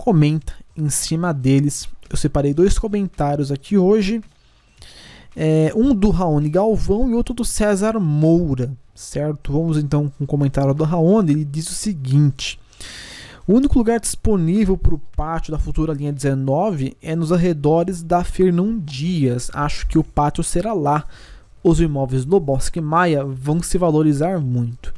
comenta 0.03 0.53
em 0.75 0.89
cima 0.89 1.33
deles. 1.33 1.87
Eu 2.09 2.17
separei 2.17 2.53
dois 2.53 2.77
comentários 2.77 3.53
aqui 3.53 3.77
hoje. 3.77 4.21
É, 5.33 5.71
um 5.73 5.95
do 5.95 6.09
Raoni 6.09 6.49
Galvão 6.49 7.09
e 7.09 7.13
outro 7.13 7.33
do 7.33 7.45
César 7.45 7.97
Moura, 8.01 8.73
certo? 8.93 9.53
Vamos 9.53 9.77
então 9.77 10.11
com 10.17 10.25
o 10.25 10.27
comentário 10.27 10.73
do 10.73 10.83
Raoni. 10.83 11.31
Ele 11.31 11.45
diz 11.45 11.69
o 11.69 11.73
seguinte: 11.73 12.59
O 13.47 13.53
único 13.53 13.77
lugar 13.77 13.97
disponível 13.97 14.77
para 14.77 14.93
o 14.93 15.01
pátio 15.15 15.53
da 15.53 15.57
futura 15.57 15.93
linha 15.93 16.11
19 16.11 16.97
é 17.01 17.15
nos 17.15 17.31
arredores 17.31 18.03
da 18.03 18.25
Fernão 18.25 18.77
Dias. 18.77 19.49
Acho 19.53 19.87
que 19.87 19.97
o 19.97 20.03
pátio 20.03 20.43
será 20.43 20.73
lá. 20.73 21.05
Os 21.63 21.79
imóveis 21.79 22.25
do 22.25 22.41
Bosque 22.41 22.81
Maia 22.81 23.23
vão 23.23 23.63
se 23.63 23.77
valorizar 23.77 24.37
muito. 24.41 24.93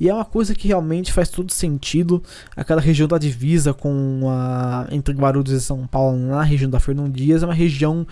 E 0.00 0.08
é 0.08 0.14
uma 0.14 0.24
coisa 0.24 0.54
que 0.54 0.66
realmente 0.66 1.12
faz 1.12 1.28
todo 1.28 1.52
sentido. 1.52 2.22
Aquela 2.56 2.80
região 2.80 3.06
da 3.06 3.18
divisa 3.18 3.74
com 3.74 4.22
a 4.30 4.88
entre 4.90 5.14
Guarulhos 5.14 5.52
e 5.52 5.60
São 5.60 5.86
Paulo, 5.86 6.16
na 6.16 6.42
região 6.42 6.70
da 6.70 6.80
Fernão 6.80 7.08
Dias, 7.08 7.42
é 7.42 7.46
uma 7.46 7.54
região 7.54 8.06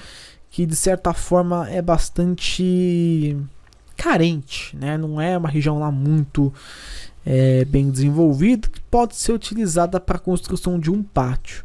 que 0.50 0.66
de 0.66 0.76
certa 0.76 1.14
forma 1.14 1.68
é 1.70 1.80
bastante 1.80 3.34
carente, 3.96 4.76
né? 4.76 4.98
Não 4.98 5.18
é 5.18 5.36
uma 5.36 5.48
região 5.48 5.78
lá 5.78 5.90
muito 5.90 6.52
é, 7.24 7.64
bem 7.64 7.90
desenvolvida 7.90 8.68
que 8.68 8.80
pode 8.82 9.16
ser 9.16 9.32
utilizada 9.32 9.98
para 9.98 10.16
a 10.16 10.20
construção 10.20 10.78
de 10.78 10.90
um 10.90 11.02
pátio, 11.02 11.64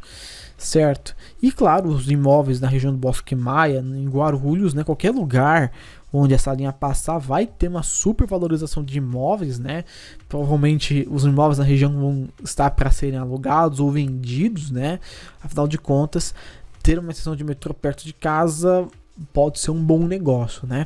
certo? 0.57 1.15
E 1.41 1.51
claro, 1.51 1.89
os 1.89 2.09
imóveis 2.09 2.61
na 2.61 2.67
região 2.67 2.93
do 2.93 2.97
Bosque 2.97 3.35
Maia, 3.35 3.79
em 3.79 4.07
Guarulhos, 4.07 4.73
né? 4.73 4.83
Qualquer 4.83 5.11
lugar 5.11 5.71
onde 6.13 6.35
essa 6.35 6.53
linha 6.53 6.71
passar 6.71 7.17
vai 7.17 7.47
ter 7.47 7.67
uma 7.67 7.81
supervalorização 7.81 8.83
de 8.83 8.99
imóveis, 8.99 9.57
né? 9.57 9.83
Provavelmente 10.29 11.07
os 11.09 11.25
imóveis 11.25 11.57
na 11.57 11.63
região 11.65 11.91
vão 11.91 12.29
estar 12.43 12.69
para 12.71 12.91
serem 12.91 13.17
alugados 13.17 13.79
ou 13.79 13.91
vendidos, 13.91 14.69
né? 14.69 14.99
Afinal 15.41 15.67
de 15.67 15.79
contas, 15.79 16.35
ter 16.83 16.99
uma 16.99 17.11
estação 17.11 17.35
de 17.35 17.43
metrô 17.43 17.73
perto 17.73 18.05
de 18.05 18.13
casa 18.13 18.87
pode 19.33 19.59
ser 19.59 19.71
um 19.71 19.83
bom 19.83 20.05
negócio, 20.05 20.67
né? 20.67 20.85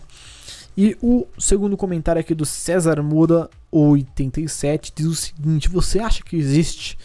E 0.78 0.96
o 1.02 1.26
segundo 1.38 1.76
comentário 1.76 2.20
aqui 2.20 2.34
do 2.34 2.46
César 2.46 3.02
Moura 3.02 3.50
87 3.70 4.94
diz 4.96 5.08
o 5.08 5.16
seguinte: 5.16 5.68
Você 5.70 6.00
acha 6.00 6.24
que 6.24 6.38
existe 6.38 6.98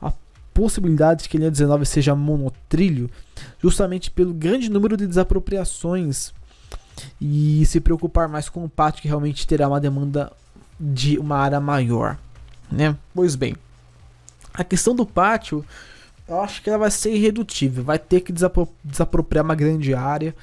a 0.00 0.12
possibilidade 0.52 1.24
de 1.24 1.28
que 1.28 1.36
a 1.36 1.40
linha 1.40 1.50
19 1.50 1.86
seja 1.86 2.14
monotrilho, 2.14 3.10
justamente 3.60 4.10
pelo 4.10 4.32
grande 4.32 4.70
número 4.70 4.96
de 4.96 5.06
desapropriações 5.06 6.32
e 7.20 7.64
se 7.66 7.80
preocupar 7.80 8.28
mais 8.28 8.48
com 8.48 8.64
o 8.64 8.68
pátio 8.68 9.02
que 9.02 9.08
realmente 9.08 9.46
terá 9.46 9.68
uma 9.68 9.80
demanda 9.80 10.32
de 10.78 11.18
uma 11.18 11.36
área 11.36 11.60
maior, 11.60 12.18
né? 12.70 12.96
Pois 13.14 13.34
bem, 13.34 13.56
a 14.52 14.64
questão 14.64 14.94
do 14.94 15.06
pátio 15.06 15.64
eu 16.26 16.40
acho 16.40 16.62
que 16.62 16.70
ela 16.70 16.78
vai 16.78 16.90
ser 16.90 17.14
irredutível. 17.14 17.84
Vai 17.84 17.98
ter 17.98 18.20
que 18.20 18.32
desapro 18.32 18.68
desapropriar 18.82 19.44
uma 19.44 19.54
grande 19.54 19.94
área. 19.94 20.34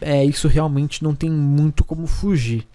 É, 0.00 0.24
isso 0.24 0.46
realmente 0.46 1.02
não 1.02 1.14
tem 1.14 1.30
muito 1.30 1.84
como 1.84 2.06
fugir. 2.06 2.66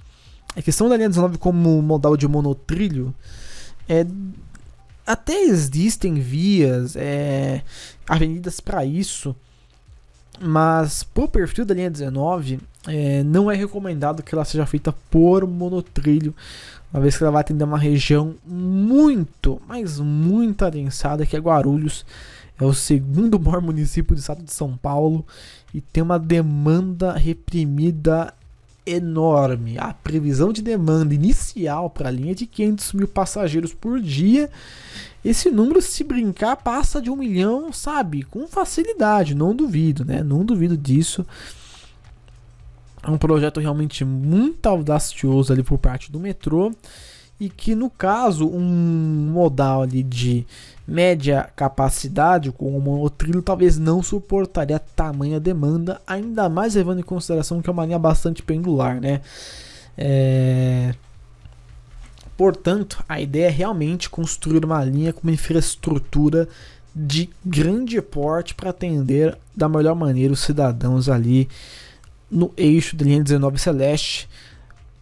A 0.56 0.62
questão 0.62 0.90
da 0.90 0.98
linha 0.98 1.10
19 1.10 1.38
como 1.38 1.82
modal 1.82 2.18
de 2.18 2.28
monotrilho 2.28 3.14
é 3.88 4.06
até 5.06 5.44
existem 5.44 6.16
vias, 6.16 6.96
é, 6.96 7.64
avenidas 8.08 8.60
para 8.60 8.86
isso, 8.86 9.36
mas 10.40 11.04
por 11.04 11.28
perfil 11.28 11.66
da 11.66 11.74
linha 11.74 11.90
19 11.90 12.60
é, 12.88 13.24
não 13.24 13.50
é 13.52 13.56
recomendado 13.56 14.24
que 14.24 14.34
ela 14.34 14.46
seja 14.46 14.66
feita 14.66 14.94
por 15.10 15.46
monotrilho, 15.48 16.36
uma 16.94 17.02
vez 17.02 17.18
que 17.18 17.24
ela 17.24 17.32
vai 17.32 17.42
atender 17.42 17.64
uma 17.64 17.78
região 17.78 18.36
muito, 18.46 19.62
mas 19.68 20.00
muito 20.00 20.66
adensada, 20.66 21.26
que 21.26 21.36
é 21.36 21.40
Guarulhos. 21.40 22.06
É 22.60 22.66
o 22.66 22.74
segundo 22.74 23.40
maior 23.42 23.62
município 23.62 24.16
do 24.16 24.20
estado 24.20 24.44
de 24.44 24.52
São 24.52 24.76
Paulo 24.76 25.26
e 25.74 25.80
tem 25.80 26.04
uma 26.04 26.20
demanda 26.20 27.14
reprimida 27.14 28.34
enorme. 28.86 29.78
A 29.78 29.94
previsão 29.94 30.52
de 30.52 30.62
demanda 30.62 31.14
inicial 31.14 31.90
para 31.90 32.10
a 32.10 32.12
linha 32.12 32.32
é 32.32 32.36
de 32.36 32.46
500 32.46 32.94
mil 32.94 33.08
passageiros 33.08 33.74
por 33.74 34.02
dia. 34.02 34.50
Esse 35.24 35.50
número, 35.50 35.82
se 35.82 36.04
brincar, 36.04 36.58
passa 36.58 37.02
de 37.02 37.10
um 37.10 37.16
milhão, 37.16 37.72
sabe? 37.72 38.24
Com 38.24 38.48
facilidade, 38.48 39.36
não 39.36 39.56
duvido, 39.56 40.04
né? 40.04 40.24
Não 40.24 40.44
duvido 40.44 40.76
disso. 40.76 41.26
É 43.04 43.10
um 43.10 43.18
projeto 43.18 43.60
realmente 43.60 44.06
muito 44.06 44.66
audacioso 44.68 45.52
ali 45.52 45.64
por 45.64 45.78
parte 45.78 46.12
do 46.12 46.20
metrô 46.20 46.72
e 47.40 47.50
que 47.50 47.74
no 47.74 47.90
caso 47.90 48.48
um 48.48 48.62
modal 49.32 49.82
ali 49.82 50.04
de 50.04 50.46
média 50.88 51.50
capacidade 51.56 52.52
com 52.52 52.78
o 52.78 52.80
monotrilho 52.80 53.42
talvez 53.42 53.80
não 53.80 54.04
suportaria 54.04 54.78
tamanha 54.78 55.40
demanda, 55.40 56.00
ainda 56.06 56.48
mais 56.48 56.76
levando 56.76 57.00
em 57.00 57.04
consideração 57.04 57.60
que 57.60 57.68
é 57.70 57.74
uma 57.74 57.86
linha 57.86 57.98
bastante 57.98 58.44
pendular, 58.44 59.02
né? 59.02 59.22
É... 59.98 60.94
Portanto, 62.38 63.04
a 63.10 63.20
ideia 63.20 63.48
é 63.48 63.50
realmente 63.50 64.10
construir 64.10 64.64
uma 64.64 64.84
linha 64.84 65.12
com 65.12 65.24
uma 65.24 65.34
infraestrutura 65.34 66.48
de 66.94 67.30
grande 67.44 68.00
porte 68.02 68.54
para 68.54 68.70
atender 68.70 69.38
da 69.56 69.68
melhor 69.68 69.96
maneira 69.96 70.34
os 70.34 70.42
cidadãos 70.42 71.10
ali 71.10 71.48
no 72.32 72.54
eixo 72.56 72.96
da 72.96 73.04
linha 73.04 73.22
19 73.22 73.60
Celeste, 73.60 74.30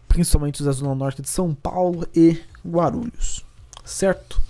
principalmente 0.08 0.64
da 0.64 0.72
zona 0.72 0.96
norte 0.96 1.22
de 1.22 1.30
São 1.30 1.54
Paulo 1.54 2.08
e 2.16 2.42
Guarulhos, 2.66 3.46
certo? 3.86 4.42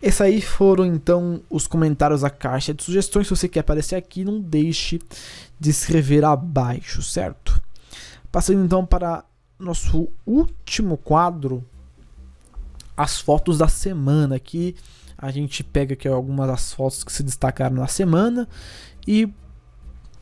Esses 0.00 0.20
aí 0.20 0.40
foram 0.40 0.86
então 0.86 1.42
os 1.50 1.66
comentários 1.66 2.22
da 2.22 2.30
caixa 2.30 2.72
de 2.72 2.82
sugestões. 2.82 3.26
Se 3.26 3.36
você 3.36 3.48
quer 3.48 3.60
aparecer 3.60 3.96
aqui, 3.96 4.24
não 4.24 4.40
deixe 4.40 4.98
de 5.58 5.68
escrever 5.68 6.24
abaixo, 6.24 7.02
certo? 7.02 7.60
Passando 8.32 8.64
então 8.64 8.86
para 8.86 9.24
nosso 9.58 10.08
último 10.24 10.96
quadro, 10.96 11.62
as 12.96 13.20
fotos 13.20 13.58
da 13.58 13.68
semana. 13.68 14.36
Aqui 14.36 14.74
a 15.18 15.30
gente 15.30 15.62
pega 15.62 15.92
aqui 15.92 16.08
algumas 16.08 16.46
das 16.46 16.72
fotos 16.72 17.04
que 17.04 17.12
se 17.12 17.22
destacaram 17.22 17.76
na 17.76 17.86
semana 17.86 18.48
e 19.06 19.28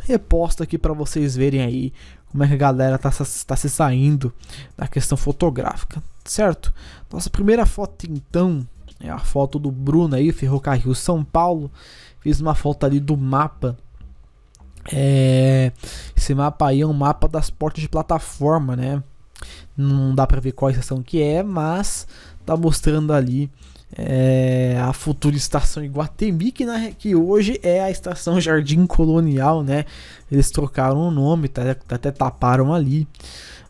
reposta 0.04 0.64
aqui 0.64 0.78
para 0.78 0.92
vocês 0.92 1.36
verem 1.36 1.62
aí 1.62 1.92
como 2.26 2.44
é 2.44 2.48
que 2.48 2.54
a 2.54 2.58
galera 2.58 2.98
tá, 2.98 3.10
tá 3.10 3.56
se 3.56 3.68
saindo 3.68 4.32
da 4.76 4.86
questão 4.86 5.16
fotográfica, 5.16 6.02
certo? 6.24 6.72
Nossa 7.10 7.30
primeira 7.30 7.64
foto 7.64 8.06
então 8.08 8.66
é 9.00 9.08
a 9.08 9.18
foto 9.18 9.58
do 9.58 9.70
Bruno 9.70 10.16
aí, 10.16 10.32
Ferrocarril 10.32 10.94
São 10.94 11.24
Paulo. 11.24 11.70
Fiz 12.20 12.40
uma 12.40 12.54
foto 12.54 12.84
ali 12.84 12.98
do 12.98 13.16
mapa. 13.16 13.76
É, 14.92 15.72
esse 16.16 16.34
mapa 16.34 16.68
aí 16.68 16.80
é 16.80 16.86
um 16.86 16.92
mapa 16.92 17.28
das 17.28 17.48
portas 17.48 17.80
de 17.80 17.88
plataforma, 17.88 18.74
né? 18.74 19.02
Não 19.76 20.14
dá 20.14 20.26
para 20.26 20.40
ver 20.40 20.52
qual 20.52 20.70
estação 20.70 21.02
que 21.02 21.22
é, 21.22 21.42
mas 21.42 22.06
tá 22.44 22.56
mostrando 22.56 23.12
ali 23.12 23.50
é, 23.96 24.78
a 24.80 24.92
futura 24.92 25.36
estação 25.36 25.82
Iguatemi, 25.82 26.52
que, 26.52 26.64
na, 26.64 26.90
que 26.90 27.14
hoje 27.14 27.58
é 27.62 27.80
a 27.80 27.90
estação 27.90 28.40
Jardim 28.40 28.86
Colonial, 28.86 29.62
né? 29.62 29.84
Eles 30.30 30.50
trocaram 30.50 31.08
o 31.08 31.10
nome, 31.10 31.48
tá, 31.48 31.62
até 31.88 32.10
taparam 32.10 32.72
ali. 32.74 33.08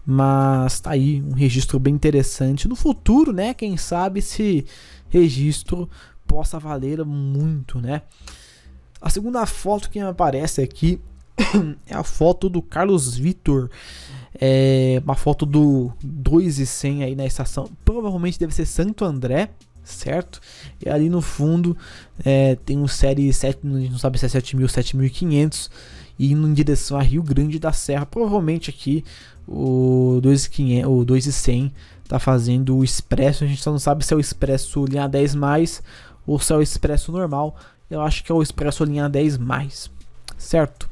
Mas 0.05 0.81
tá 0.81 0.93
aí 0.93 1.23
um 1.23 1.35
registro 1.35 1.79
bem 1.79 1.95
interessante. 1.95 2.67
No 2.67 2.75
futuro, 2.75 3.33
né? 3.33 3.53
Quem 3.53 3.77
sabe 3.77 4.23
se 4.23 4.65
registro 5.09 5.89
possa 6.27 6.59
valer 6.59 7.05
muito, 7.05 7.79
né? 7.79 8.03
A 9.01 9.11
segunda 9.11 9.45
foto 9.47 9.91
que 9.91 10.01
aparece 10.01 10.63
aqui 10.63 11.01
é 11.87 11.95
a 11.95 12.03
foto 12.03 12.49
do 12.49 12.61
Carlos 12.61 13.17
Vitor. 13.17 13.71
É 14.41 15.01
uma 15.05 15.15
foto 15.15 15.47
do 15.47 15.93
2 16.03 16.59
e 16.59 16.67
100 16.67 17.05
aí 17.05 17.15
na 17.15 17.27
estação. 17.27 17.71
Provavelmente 17.85 18.39
deve 18.39 18.55
ser 18.55 18.67
Santo 18.67 19.05
André, 19.05 19.51
certo? 19.91 20.41
E 20.85 20.89
ali 20.89 21.09
no 21.09 21.21
fundo 21.21 21.77
é, 22.25 22.57
tem 22.57 22.79
um 22.79 22.89
série 22.89 23.33
7, 23.33 23.61
não 23.65 23.99
sabe 23.99 24.19
se 24.19 24.27
é 24.27 24.29
7000, 24.29 24.69
7500 24.69 25.71
indo 26.19 26.49
em 26.49 26.53
direção 26.53 26.99
a 26.99 27.03
Rio 27.03 27.23
Grande 27.23 27.59
da 27.59 27.73
Serra. 27.73 28.05
Provavelmente 28.05 28.71
aqui 28.71 29.05
o 29.47 30.19
2500, 30.23 30.91
o 30.91 31.05
2 31.05 31.27
e 31.27 31.33
100 31.33 31.73
tá 32.09 32.19
fazendo 32.19 32.77
o 32.77 32.85
expresso. 32.85 33.45
A 33.45 33.47
gente 33.47 33.63
só 33.63 33.71
não 33.71 33.79
sabe 33.79 34.05
se 34.05 34.13
é 34.13 34.17
o 34.17 34.21
expresso 34.21 34.85
linha 34.85 35.09
10 35.09 35.35
mais 35.35 35.83
ou 36.27 36.39
se 36.39 36.53
é 36.53 36.57
o 36.57 36.63
expresso 36.63 37.13
normal. 37.13 37.57
Eu 37.91 38.01
acho 38.01 38.25
que 38.25 38.33
é 38.33 38.35
o 38.35 38.43
expresso 38.43 38.85
linha 38.85 39.09
10 39.09 39.39
mais, 39.39 39.91
certo? 40.37 40.89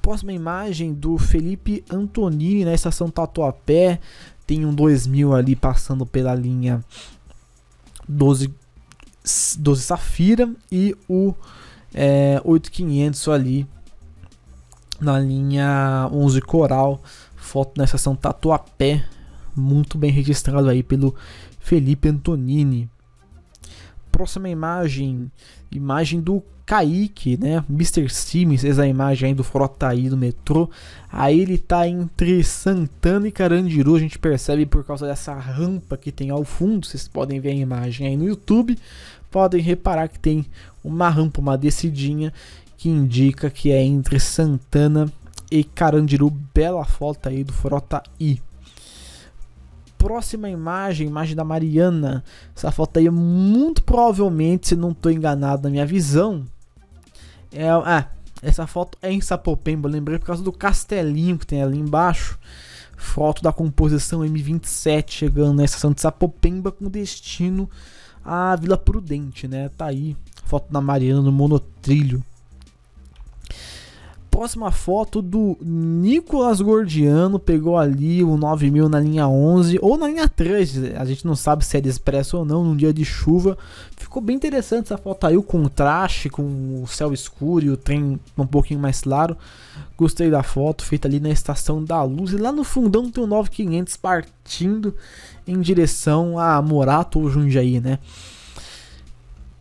Próxima 0.00 0.32
imagem 0.32 0.92
do 0.92 1.16
Felipe 1.16 1.82
Antonini 1.90 2.64
na 2.64 2.74
estação 2.74 3.08
Tatuapé. 3.08 3.98
Tem 4.46 4.66
um 4.66 4.74
2000 4.74 5.34
ali 5.34 5.56
passando 5.56 6.04
pela 6.04 6.34
linha 6.34 6.84
12, 8.08 8.52
12 9.58 9.82
Safira 9.82 10.50
e 10.70 10.96
o 11.08 11.34
é, 11.92 12.40
8500 12.44 13.28
ali 13.28 13.66
na 15.00 15.18
linha 15.18 16.08
11 16.12 16.40
Coral 16.42 17.00
foto 17.44 17.76
na 17.76 17.84
estação 17.84 18.16
Tatuapé, 18.16 19.04
muito 19.54 19.98
bem 19.98 20.10
registrado 20.10 20.68
aí 20.68 20.82
pelo 20.82 21.14
Felipe 21.60 22.08
Antonini. 22.08 22.88
Próxima 24.14 24.48
imagem, 24.48 25.28
imagem 25.72 26.20
do 26.20 26.40
Kaique, 26.64 27.36
né? 27.36 27.64
Mr. 27.68 28.08
Sims, 28.08 28.64
essa 28.64 28.86
imagem 28.86 29.30
aí 29.30 29.34
do 29.34 29.42
Frota 29.42 29.88
aí 29.88 30.08
do 30.08 30.16
metrô. 30.16 30.70
Aí 31.10 31.40
ele 31.40 31.58
tá 31.58 31.88
entre 31.88 32.44
Santana 32.44 33.26
e 33.26 33.32
Carandiru, 33.32 33.96
a 33.96 33.98
gente 33.98 34.16
percebe 34.16 34.66
por 34.66 34.84
causa 34.84 35.04
dessa 35.04 35.34
rampa 35.34 35.96
que 35.96 36.12
tem 36.12 36.30
ao 36.30 36.44
fundo. 36.44 36.86
Vocês 36.86 37.08
podem 37.08 37.40
ver 37.40 37.50
a 37.50 37.54
imagem 37.54 38.06
aí 38.06 38.16
no 38.16 38.24
YouTube. 38.24 38.78
Podem 39.32 39.60
reparar 39.60 40.06
que 40.06 40.20
tem 40.20 40.46
uma 40.84 41.08
rampa, 41.08 41.40
uma 41.40 41.58
descidinha 41.58 42.32
que 42.76 42.88
indica 42.88 43.50
que 43.50 43.72
é 43.72 43.82
entre 43.82 44.20
Santana 44.20 45.12
e 45.50 45.64
Carandiru. 45.64 46.30
Bela 46.54 46.84
foto 46.84 47.28
aí 47.28 47.42
do 47.42 47.52
Frota 47.52 48.00
I 48.20 48.40
próxima 50.04 50.50
imagem, 50.50 51.06
imagem 51.06 51.34
da 51.34 51.42
Mariana. 51.42 52.22
Essa 52.54 52.70
foto 52.70 52.98
aí, 52.98 53.08
muito 53.08 53.82
provavelmente, 53.82 54.68
se 54.68 54.76
não 54.76 54.90
estou 54.90 55.10
enganado 55.10 55.62
na 55.62 55.70
minha 55.70 55.86
visão, 55.86 56.44
é, 57.50 57.70
ah, 57.70 58.06
essa 58.42 58.66
foto 58.66 58.98
é 59.00 59.10
em 59.10 59.22
Sapopemba, 59.22 59.88
lembrei 59.88 60.18
por 60.18 60.26
causa 60.26 60.42
do 60.42 60.52
castelinho 60.52 61.38
que 61.38 61.46
tem 61.46 61.62
ali 61.62 61.78
embaixo. 61.78 62.38
Foto 62.98 63.42
da 63.42 63.50
composição 63.50 64.20
M27 64.20 65.10
chegando 65.10 65.54
na 65.54 65.64
estação 65.64 65.90
de 65.90 66.02
Sapopemba 66.02 66.70
com 66.70 66.90
destino 66.90 67.68
à 68.22 68.54
Vila 68.56 68.76
Prudente, 68.76 69.48
né? 69.48 69.70
Tá 69.70 69.86
aí, 69.86 70.14
foto 70.44 70.70
da 70.70 70.82
Mariana 70.82 71.22
no 71.22 71.32
monotrilho 71.32 72.22
próxima 74.34 74.72
foto 74.72 75.22
do 75.22 75.56
Nicolas 75.62 76.60
Gordiano 76.60 77.38
pegou 77.38 77.78
ali 77.78 78.20
o 78.24 78.36
9000 78.36 78.88
na 78.88 78.98
linha 78.98 79.28
11 79.28 79.78
ou 79.80 79.96
na 79.96 80.08
linha 80.08 80.28
3, 80.28 80.96
a 80.96 81.04
gente 81.04 81.24
não 81.24 81.36
sabe 81.36 81.64
se 81.64 81.76
é 81.76 81.80
de 81.80 81.88
expresso 81.88 82.38
ou 82.38 82.44
não, 82.44 82.64
num 82.64 82.76
dia 82.76 82.92
de 82.92 83.04
chuva. 83.04 83.56
Ficou 83.96 84.20
bem 84.20 84.34
interessante 84.34 84.86
essa 84.86 84.98
foto 84.98 85.28
aí, 85.28 85.36
o 85.36 85.42
contraste 85.42 86.28
com 86.28 86.82
o 86.82 86.86
céu 86.88 87.12
escuro 87.12 87.64
e 87.64 87.70
o 87.70 87.76
trem 87.76 88.18
um 88.36 88.46
pouquinho 88.46 88.80
mais 88.80 89.02
claro. 89.02 89.36
Gostei 89.96 90.28
da 90.28 90.42
foto, 90.42 90.84
feita 90.84 91.06
ali 91.06 91.20
na 91.20 91.30
estação 91.30 91.84
da 91.84 92.02
luz. 92.02 92.32
E 92.32 92.36
lá 92.36 92.50
no 92.50 92.64
fundão 92.64 93.08
tem 93.08 93.22
o 93.22 93.28
9500 93.28 93.96
partindo 93.96 94.96
em 95.46 95.60
direção 95.60 96.40
a 96.40 96.60
Morato 96.60 97.20
ou 97.20 97.30
Jundiaí, 97.30 97.78
né? 97.78 98.00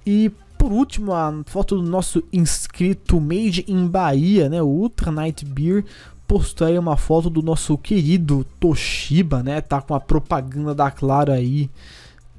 E 0.04 0.32
por 0.64 0.72
último, 0.72 1.12
a 1.12 1.44
foto 1.46 1.76
do 1.76 1.84
nosso 1.84 2.24
inscrito 2.32 3.20
Made 3.20 3.66
in 3.68 3.86
Bahia, 3.86 4.48
né? 4.48 4.62
O 4.62 4.68
Ultra 4.68 5.12
Night 5.12 5.44
Beer 5.44 5.84
postou 6.26 6.66
aí 6.66 6.80
uma 6.80 6.96
foto 6.96 7.30
do 7.30 7.42
nosso 7.42 7.78
querido 7.78 8.46
Toshiba, 8.62 9.44
né? 9.44 9.60
Tá 9.60 9.82
com 9.82 9.94
a 9.94 10.00
propaganda 10.00 10.74
da 10.74 10.90
Claro 10.90 11.34
aí 11.34 11.70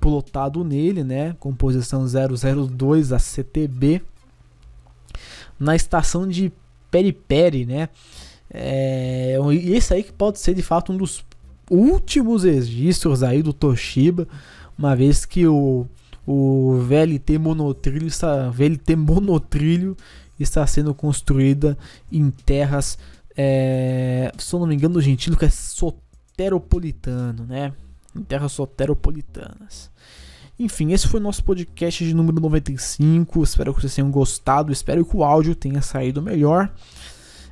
plotado 0.01 0.65
nele, 0.65 1.05
né? 1.05 1.37
Composição 1.39 2.07
002 2.07 3.13
a 3.13 3.19
CTB 3.19 4.01
na 5.61 5.77
estação 5.77 6.27
de 6.27 6.51
Periperi, 6.91 7.67
né? 7.67 7.91
É, 8.51 9.37
esse 9.67 9.93
aí 9.93 10.03
que 10.03 10.13
pode 10.13 10.39
ser 10.39 10.55
de 10.55 10.63
fato 10.63 10.95
um 10.95 10.97
dos 10.97 11.23
últimos 11.71 12.45
registros 12.45 13.23
aí 13.23 13.43
do 13.43 13.53
Toshiba, 13.53 14.27
uma 14.79 14.97
vez 14.97 15.27
que 15.27 15.47
o 15.47 15.87
o 16.27 16.79
VLT 16.79 17.39
monotrilho 17.39 18.07
está, 18.07 18.49
VLT 18.51 18.97
monotrilho 18.97 19.97
está 20.39 20.67
sendo 20.67 20.95
construída 20.95 21.77
em 22.11 22.31
terras, 22.31 22.99
é, 23.37 24.33
se 24.39 24.55
eu 24.55 24.61
não 24.61 24.67
me 24.67 24.75
engano, 24.75 24.95
do 24.95 25.03
Gentilo, 25.03 25.37
que 25.37 25.45
é 25.45 25.51
soteropolitano, 25.51 27.45
né? 27.47 27.73
Em 28.17 28.23
terras 28.23 28.53
soteropolitanas. 28.53 29.91
Enfim, 30.59 30.93
esse 30.93 31.09
foi 31.09 31.19
o 31.19 31.23
nosso 31.23 31.43
podcast 31.43 32.05
de 32.05 32.15
número 32.15 32.41
95. 32.41 33.43
Espero 33.43 33.75
que 33.75 33.81
vocês 33.81 33.95
tenham 33.95 34.11
gostado. 34.11 34.73
Espero 34.73 35.05
que 35.05 35.17
o 35.17 35.25
áudio 35.25 35.55
tenha 35.55 35.83
saído 35.83 36.23
melhor. 36.23 36.73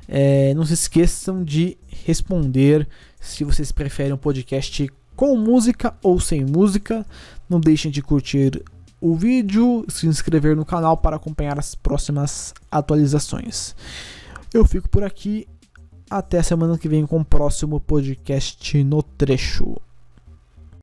É, 0.07 0.53
não 0.53 0.65
se 0.65 0.73
esqueçam 0.73 1.43
de 1.43 1.77
responder 2.05 2.87
se 3.19 3.43
vocês 3.43 3.71
preferem 3.71 4.13
um 4.13 4.17
podcast 4.17 4.89
com 5.15 5.35
música 5.37 5.95
ou 6.01 6.19
sem 6.19 6.45
música. 6.45 7.05
Não 7.49 7.59
deixem 7.59 7.91
de 7.91 8.01
curtir 8.01 8.63
o 8.99 9.15
vídeo, 9.15 9.85
se 9.89 10.07
inscrever 10.07 10.55
no 10.55 10.63
canal 10.63 10.95
para 10.95 11.17
acompanhar 11.17 11.59
as 11.59 11.75
próximas 11.75 12.53
atualizações. 12.71 13.75
Eu 14.53 14.65
fico 14.65 14.89
por 14.89 15.03
aqui. 15.03 15.47
Até 16.09 16.43
semana 16.43 16.77
que 16.77 16.87
vem 16.87 17.05
com 17.05 17.19
o 17.19 17.25
próximo 17.25 17.79
podcast 17.79 18.83
no 18.83 19.01
trecho. 19.01 19.75